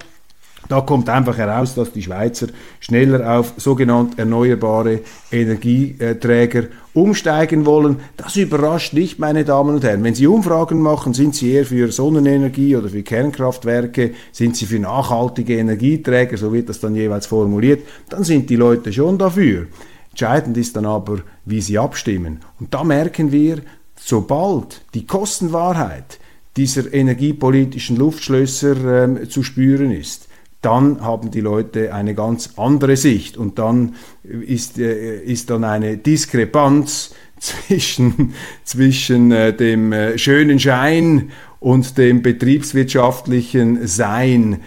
da 0.72 0.80
kommt 0.80 1.10
einfach 1.10 1.38
heraus, 1.38 1.76
dass 1.76 1.92
die 1.92 2.02
Schweizer 2.02 2.48
schneller 2.80 3.38
auf 3.38 3.54
sogenannte 3.58 4.20
erneuerbare 4.20 5.02
Energieträger 5.30 6.68
umsteigen 6.94 7.66
wollen. 7.66 7.98
Das 8.18 8.36
überrascht 8.36 8.94
nicht, 8.94 9.20
meine 9.20 9.46
Damen 9.46 9.76
und 9.76 9.84
Herren. 9.84 10.04
Wenn 10.04 10.16
Sie 10.16 10.28
Umfragen 10.28 10.82
machen, 10.82 11.14
sind 11.14 11.36
Sie 11.36 11.52
eher 11.52 11.66
für 11.66 11.92
Sonnenenergie 11.92 12.76
oder 12.76 12.90
für 12.90 13.04
Kernkraftwerke, 13.04 14.12
sind 14.32 14.58
Sie 14.58 14.66
für 14.66 14.80
nachhaltige 14.80 15.58
Energieträger, 15.58 16.38
so 16.38 16.52
wird 16.52 16.70
das 16.70 16.80
dann 16.80 16.96
jeweils 16.96 17.28
formuliert, 17.28 17.82
dann 18.10 18.24
sind 18.24 18.50
die 18.50 18.56
Leute 18.56 18.92
schon 18.92 19.18
dafür. 19.18 19.68
Entscheidend 20.12 20.58
ist 20.58 20.76
dann 20.76 20.86
aber, 20.86 21.20
wie 21.46 21.62
sie 21.62 21.78
abstimmen. 21.78 22.42
Und 22.60 22.74
da 22.74 22.84
merken 22.84 23.32
wir, 23.32 23.62
sobald 23.96 24.82
die 24.94 25.06
Kostenwahrheit 25.06 26.20
dieser 26.58 26.94
energiepolitischen 26.94 27.96
Luftschlösser 27.96 29.04
ähm, 29.04 29.30
zu 29.30 29.42
spüren 29.42 29.92
ist, 29.92 30.28
dann 30.62 31.02
haben 31.02 31.32
die 31.32 31.42
Leute 31.42 31.94
eine 31.94 32.14
ganz 32.14 32.52
andere 32.56 32.96
Sicht 32.96 33.36
und 33.36 33.58
dann 33.58 33.96
ist, 34.24 34.78
äh, 34.78 35.22
ist 35.24 35.50
dann 35.50 35.64
eine 35.64 35.98
Diskrepanz 35.98 37.16
zwischen, 37.40 38.34
zwischen 38.64 39.32
äh, 39.32 39.54
dem 39.54 39.92
äh, 39.92 40.18
schönen 40.18 40.60
Schein 40.60 41.32
und 41.60 41.98
dem 41.98 42.22
betriebswirtschaftlichen 42.24 43.86
Sein 43.86 44.62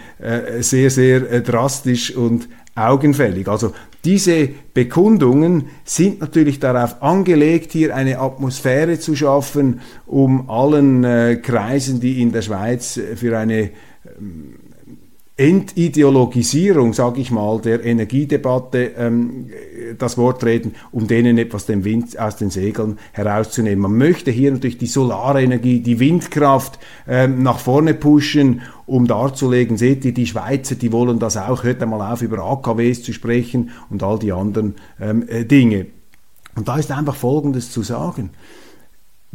sehr, 0.61 0.89
sehr 0.89 1.41
drastisch 1.41 2.15
und 2.15 2.47
augenfällig. 2.73 3.49
Also 3.49 3.73
diese 4.05 4.47
Bekundungen 4.73 5.65
sind 5.83 6.21
natürlich 6.21 6.61
darauf 6.61 7.03
angelegt, 7.03 7.73
hier 7.73 7.93
eine 7.93 8.19
Atmosphäre 8.19 8.97
zu 8.97 9.13
schaffen, 9.13 9.81
um 10.05 10.49
allen 10.49 11.41
Kreisen, 11.41 11.99
die 11.99 12.21
in 12.21 12.31
der 12.31 12.43
Schweiz 12.43 12.97
für 13.17 13.37
eine 13.37 13.71
ähm, 14.17 14.55
Entideologisierung, 15.37 16.93
sage 16.93 17.19
ich 17.19 17.29
mal, 17.29 17.59
der 17.59 17.83
Energiedebatte 17.83 18.93
ähm, 18.97 19.49
das 19.97 20.17
Wort 20.17 20.45
reden, 20.45 20.75
um 20.91 21.07
denen 21.07 21.37
etwas 21.37 21.65
den 21.65 21.83
Wind 21.83 22.17
aus 22.17 22.37
den 22.37 22.49
Segeln 22.49 22.99
herauszunehmen. 23.11 23.81
Man 23.81 23.97
möchte 23.97 24.31
hier 24.31 24.51
natürlich 24.51 24.77
die 24.77 24.85
Solarenergie, 24.85 25.81
die 25.81 25.99
Windkraft 25.99 26.79
ähm, 27.05 27.43
nach 27.43 27.59
vorne 27.59 27.93
pushen, 27.93 28.61
um 28.85 29.07
darzulegen, 29.07 29.75
seht 29.77 30.05
ihr, 30.05 30.13
die 30.13 30.25
Schweizer, 30.25 30.75
die 30.75 30.93
wollen 30.93 31.19
das 31.19 31.35
auch, 31.35 31.63
hört 31.63 31.81
einmal 31.81 32.13
auf, 32.13 32.21
über 32.21 32.39
AKWs 32.39 33.03
zu 33.03 33.11
sprechen 33.11 33.71
und 33.89 34.03
all 34.03 34.19
die 34.19 34.31
anderen 34.31 34.75
ähm, 35.01 35.27
äh, 35.27 35.43
Dinge. 35.43 35.87
Und 36.55 36.69
da 36.69 36.77
ist 36.77 36.91
einfach 36.91 37.15
Folgendes 37.15 37.71
zu 37.71 37.83
sagen. 37.83 38.29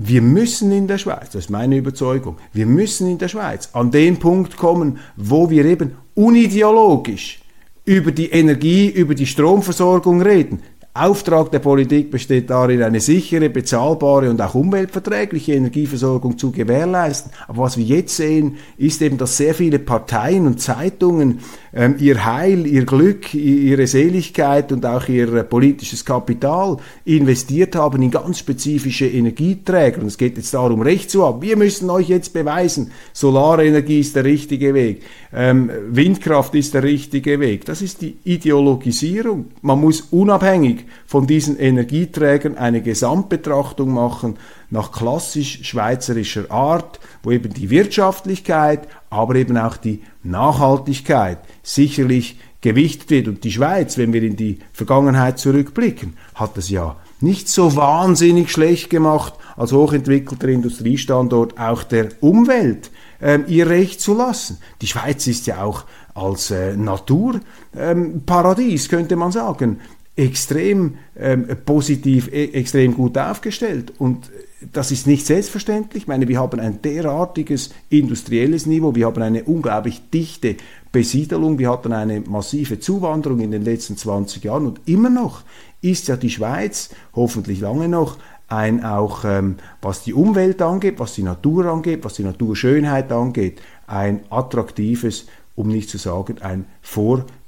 Wir 0.02 0.22
müssen 0.22 0.72
in 0.72 0.86
der 0.86 0.96
Schweiz, 0.96 1.28
das 1.32 1.44
ist 1.44 1.50
meine 1.50 1.76
Überzeugung, 1.76 2.38
wir 2.54 2.64
müssen 2.64 3.06
in 3.06 3.18
der 3.18 3.28
Schweiz 3.28 3.68
an 3.74 3.90
den 3.90 4.18
Punkt 4.18 4.56
kommen, 4.56 4.98
wo 5.14 5.50
wir 5.50 5.66
eben 5.66 5.92
unideologisch 6.14 7.40
über 7.84 8.10
die 8.10 8.30
Energie, 8.30 8.88
über 8.88 9.14
die 9.14 9.26
Stromversorgung 9.26 10.22
reden. 10.22 10.62
Auftrag 10.94 11.50
der 11.50 11.58
Politik 11.58 12.10
besteht 12.10 12.48
darin, 12.48 12.82
eine 12.82 13.00
sichere, 13.00 13.50
bezahlbare 13.50 14.30
und 14.30 14.40
auch 14.40 14.54
umweltverträgliche 14.54 15.52
Energieversorgung 15.52 16.38
zu 16.38 16.50
gewährleisten. 16.50 17.30
Aber 17.46 17.64
was 17.64 17.76
wir 17.76 17.84
jetzt 17.84 18.16
sehen, 18.16 18.56
ist 18.78 19.02
eben, 19.02 19.18
dass 19.18 19.36
sehr 19.36 19.54
viele 19.54 19.78
Parteien 19.78 20.46
und 20.46 20.62
Zeitungen 20.62 21.40
ähm, 21.72 21.96
ihr 21.98 22.24
Heil, 22.24 22.66
ihr 22.66 22.84
Glück, 22.84 23.32
ihre 23.34 23.86
Seligkeit 23.86 24.72
und 24.72 24.84
auch 24.84 25.08
ihr 25.08 25.42
politisches 25.44 26.04
Kapital 26.04 26.78
investiert 27.04 27.76
haben 27.76 28.02
in 28.02 28.10
ganz 28.10 28.40
spezifische 28.40 29.06
Energieträger. 29.06 30.00
Und 30.00 30.08
es 30.08 30.18
geht 30.18 30.36
jetzt 30.36 30.52
darum, 30.52 30.82
Recht 30.82 31.10
zu 31.10 31.24
haben. 31.24 31.42
Wir 31.42 31.56
müssen 31.56 31.88
euch 31.90 32.08
jetzt 32.08 32.32
beweisen, 32.32 32.90
Solarenergie 33.12 34.00
ist 34.00 34.16
der 34.16 34.24
richtige 34.24 34.74
Weg, 34.74 35.02
ähm, 35.32 35.70
Windkraft 35.90 36.54
ist 36.54 36.74
der 36.74 36.82
richtige 36.82 37.40
Weg. 37.40 37.64
Das 37.64 37.82
ist 37.82 38.02
die 38.02 38.16
Ideologisierung. 38.24 39.46
Man 39.62 39.80
muss 39.80 40.02
unabhängig 40.10 40.84
von 41.06 41.26
diesen 41.26 41.58
Energieträgern 41.58 42.56
eine 42.56 42.82
Gesamtbetrachtung 42.82 43.92
machen 43.92 44.36
nach 44.70 44.92
klassisch 44.92 45.64
schweizerischer 45.64 46.50
Art, 46.50 47.00
wo 47.22 47.30
eben 47.30 47.52
die 47.52 47.70
Wirtschaftlichkeit, 47.70 48.88
aber 49.10 49.34
eben 49.34 49.58
auch 49.58 49.76
die 49.76 50.02
Nachhaltigkeit 50.22 51.38
sicherlich 51.62 52.38
gewichtet 52.60 53.10
wird. 53.10 53.28
Und 53.28 53.44
die 53.44 53.52
Schweiz, 53.52 53.98
wenn 53.98 54.12
wir 54.12 54.22
in 54.22 54.36
die 54.36 54.58
Vergangenheit 54.72 55.38
zurückblicken, 55.38 56.16
hat 56.34 56.56
es 56.56 56.70
ja 56.70 56.96
nicht 57.20 57.48
so 57.48 57.76
wahnsinnig 57.76 58.50
schlecht 58.50 58.90
gemacht, 58.90 59.34
als 59.56 59.72
hochentwickelter 59.72 60.48
Industriestandort 60.48 61.58
auch 61.58 61.82
der 61.82 62.08
Umwelt 62.20 62.90
ähm, 63.20 63.44
ihr 63.46 63.68
Recht 63.68 64.00
zu 64.00 64.14
lassen. 64.14 64.58
Die 64.80 64.86
Schweiz 64.86 65.26
ist 65.26 65.46
ja 65.46 65.62
auch 65.62 65.84
als 66.14 66.50
äh, 66.50 66.74
Naturparadies, 66.76 68.84
ähm, 68.84 68.90
könnte 68.90 69.16
man 69.16 69.32
sagen, 69.32 69.80
extrem 70.16 70.96
ähm, 71.18 71.46
positiv, 71.64 72.28
e 72.32 72.52
extrem 72.52 72.94
gut 72.94 73.18
aufgestellt. 73.18 73.92
Und 73.98 74.30
das 74.72 74.90
ist 74.90 75.06
nicht 75.06 75.26
selbstverständlich. 75.26 76.02
Ich 76.02 76.08
meine, 76.08 76.28
wir 76.28 76.38
haben 76.38 76.60
ein 76.60 76.82
derartiges 76.82 77.70
industrielles 77.88 78.66
Niveau, 78.66 78.94
wir 78.94 79.06
haben 79.06 79.22
eine 79.22 79.44
unglaublich 79.44 80.02
dichte 80.10 80.56
Besiedelung, 80.92 81.58
wir 81.58 81.70
hatten 81.70 81.92
eine 81.92 82.20
massive 82.20 82.78
Zuwanderung 82.78 83.40
in 83.40 83.52
den 83.52 83.62
letzten 83.62 83.96
20 83.96 84.44
Jahren. 84.44 84.66
Und 84.66 84.80
immer 84.86 85.10
noch 85.10 85.42
ist 85.80 86.08
ja 86.08 86.16
die 86.16 86.30
Schweiz, 86.30 86.90
hoffentlich 87.14 87.60
lange 87.60 87.88
noch, 87.88 88.18
ein 88.48 88.84
auch, 88.84 89.24
ähm, 89.24 89.56
was 89.80 90.02
die 90.02 90.12
Umwelt 90.12 90.60
angeht, 90.60 90.98
was 90.98 91.14
die 91.14 91.22
Natur 91.22 91.66
angeht, 91.66 92.04
was 92.04 92.14
die 92.14 92.24
Naturschönheit 92.24 93.12
angeht, 93.12 93.62
ein 93.86 94.20
attraktives, 94.28 95.26
um 95.54 95.68
nicht 95.68 95.88
zu 95.88 95.98
sagen, 95.98 96.42
ein 96.42 96.66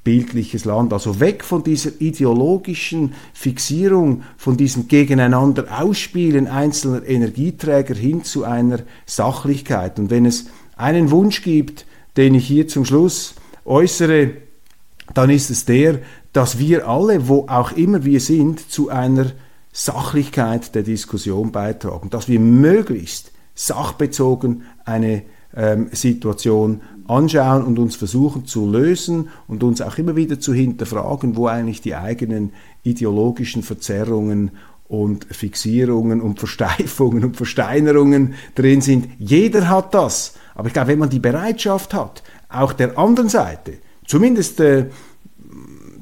vorbildliches 0.04 0.64
Land. 0.64 0.92
Also 0.92 1.20
weg 1.20 1.44
von 1.44 1.62
dieser 1.62 1.90
ideologischen 2.00 3.14
Fixierung, 3.32 4.22
von 4.36 4.56
diesem 4.56 4.88
Gegeneinander 4.88 5.80
Ausspielen 5.80 6.48
einzelner 6.48 7.06
Energieträger 7.06 7.94
hin 7.94 8.24
zu 8.24 8.44
einer 8.44 8.80
Sachlichkeit. 9.06 9.98
Und 9.98 10.10
wenn 10.10 10.26
es 10.26 10.46
einen 10.76 11.10
Wunsch 11.10 11.42
gibt, 11.42 11.86
den 12.16 12.34
ich 12.34 12.46
hier 12.46 12.66
zum 12.66 12.84
Schluss 12.84 13.34
äußere, 13.64 14.32
dann 15.14 15.30
ist 15.30 15.50
es 15.50 15.66
der, 15.66 16.00
dass 16.32 16.58
wir 16.58 16.88
alle, 16.88 17.28
wo 17.28 17.46
auch 17.48 17.72
immer 17.72 18.04
wir 18.04 18.20
sind, 18.20 18.70
zu 18.70 18.88
einer 18.88 19.32
Sachlichkeit 19.70 20.74
der 20.74 20.82
Diskussion 20.82 21.52
beitragen, 21.52 22.10
dass 22.10 22.28
wir 22.28 22.40
möglichst 22.40 23.30
sachbezogen 23.54 24.64
eine 24.84 25.22
ähm, 25.54 25.88
Situation 25.92 26.80
anschauen 27.08 27.64
und 27.64 27.78
uns 27.78 27.96
versuchen 27.96 28.46
zu 28.46 28.70
lösen 28.70 29.28
und 29.48 29.62
uns 29.62 29.80
auch 29.80 29.98
immer 29.98 30.16
wieder 30.16 30.40
zu 30.40 30.52
hinterfragen, 30.54 31.36
wo 31.36 31.46
eigentlich 31.46 31.80
die 31.80 31.94
eigenen 31.94 32.52
ideologischen 32.82 33.62
Verzerrungen 33.62 34.52
und 34.88 35.24
Fixierungen 35.24 36.20
und 36.20 36.38
Versteifungen 36.38 37.24
und 37.24 37.36
Versteinerungen 37.36 38.34
drin 38.54 38.80
sind. 38.80 39.08
Jeder 39.18 39.68
hat 39.68 39.94
das. 39.94 40.34
Aber 40.54 40.68
ich 40.68 40.74
glaube, 40.74 40.88
wenn 40.88 40.98
man 40.98 41.10
die 41.10 41.18
Bereitschaft 41.18 41.94
hat, 41.94 42.22
auch 42.48 42.72
der 42.74 42.98
anderen 42.98 43.30
Seite, 43.30 43.74
zumindest 44.06 44.60
äh, 44.60 44.86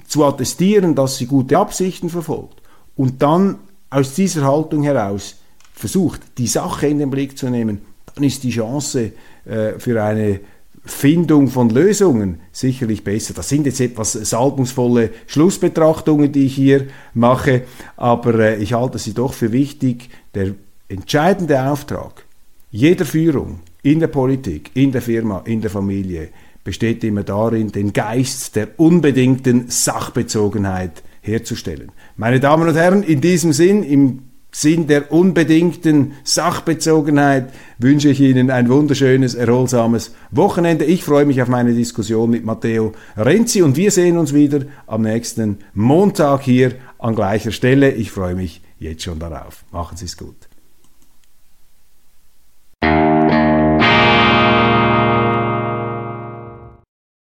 zu 0.06 0.24
attestieren, 0.24 0.96
dass 0.96 1.18
sie 1.18 1.26
gute 1.26 1.56
Absichten 1.56 2.10
verfolgt, 2.10 2.60
und 2.96 3.22
dann 3.22 3.60
aus 3.88 4.14
dieser 4.14 4.44
Haltung 4.44 4.82
heraus 4.82 5.36
versucht, 5.72 6.20
die 6.36 6.46
Sache 6.46 6.88
in 6.88 6.98
den 6.98 7.10
Blick 7.10 7.38
zu 7.38 7.48
nehmen, 7.48 7.80
dann 8.14 8.24
ist 8.24 8.42
die 8.42 8.50
Chance 8.50 9.12
äh, 9.46 9.78
für 9.78 10.02
eine 10.02 10.40
Findung 10.84 11.48
von 11.48 11.70
Lösungen 11.70 12.40
sicherlich 12.52 13.04
besser. 13.04 13.34
Das 13.34 13.48
sind 13.48 13.66
jetzt 13.66 13.80
etwas 13.80 14.12
salbungsvolle 14.12 15.10
Schlussbetrachtungen, 15.26 16.32
die 16.32 16.46
ich 16.46 16.54
hier 16.54 16.86
mache, 17.14 17.62
aber 17.96 18.38
äh, 18.38 18.56
ich 18.62 18.72
halte 18.72 18.98
sie 18.98 19.12
doch 19.12 19.34
für 19.34 19.52
wichtig. 19.52 20.08
Der 20.34 20.54
entscheidende 20.88 21.62
Auftrag 21.70 22.24
jeder 22.70 23.04
Führung 23.04 23.60
in 23.82 24.00
der 24.00 24.06
Politik, 24.06 24.70
in 24.74 24.92
der 24.92 25.02
Firma, 25.02 25.42
in 25.44 25.60
der 25.60 25.70
Familie 25.70 26.28
besteht 26.62 27.02
immer 27.04 27.22
darin, 27.22 27.72
den 27.72 27.92
Geist 27.92 28.54
der 28.56 28.68
unbedingten 28.78 29.68
Sachbezogenheit 29.68 31.02
herzustellen. 31.20 31.90
Meine 32.16 32.40
Damen 32.40 32.68
und 32.68 32.76
Herren, 32.76 33.02
in 33.02 33.20
diesem 33.20 33.52
Sinn, 33.52 33.82
im 33.82 34.29
Sinn 34.52 34.86
der 34.86 35.12
unbedingten 35.12 36.12
Sachbezogenheit 36.24 37.52
wünsche 37.78 38.10
ich 38.10 38.20
Ihnen 38.20 38.50
ein 38.50 38.68
wunderschönes, 38.68 39.34
erholsames 39.34 40.14
Wochenende. 40.30 40.84
Ich 40.84 41.04
freue 41.04 41.24
mich 41.24 41.40
auf 41.40 41.48
meine 41.48 41.72
Diskussion 41.72 42.30
mit 42.30 42.44
Matteo 42.44 42.92
Renzi 43.16 43.62
und 43.62 43.76
wir 43.76 43.90
sehen 43.90 44.18
uns 44.18 44.34
wieder 44.34 44.60
am 44.86 45.02
nächsten 45.02 45.58
Montag 45.72 46.42
hier 46.42 46.72
an 46.98 47.14
gleicher 47.14 47.52
Stelle. 47.52 47.92
Ich 47.92 48.10
freue 48.10 48.34
mich 48.34 48.60
jetzt 48.78 49.04
schon 49.04 49.18
darauf. 49.18 49.64
Machen 49.70 49.96
Sie 49.96 50.06
es 50.06 50.16
gut. 50.16 50.49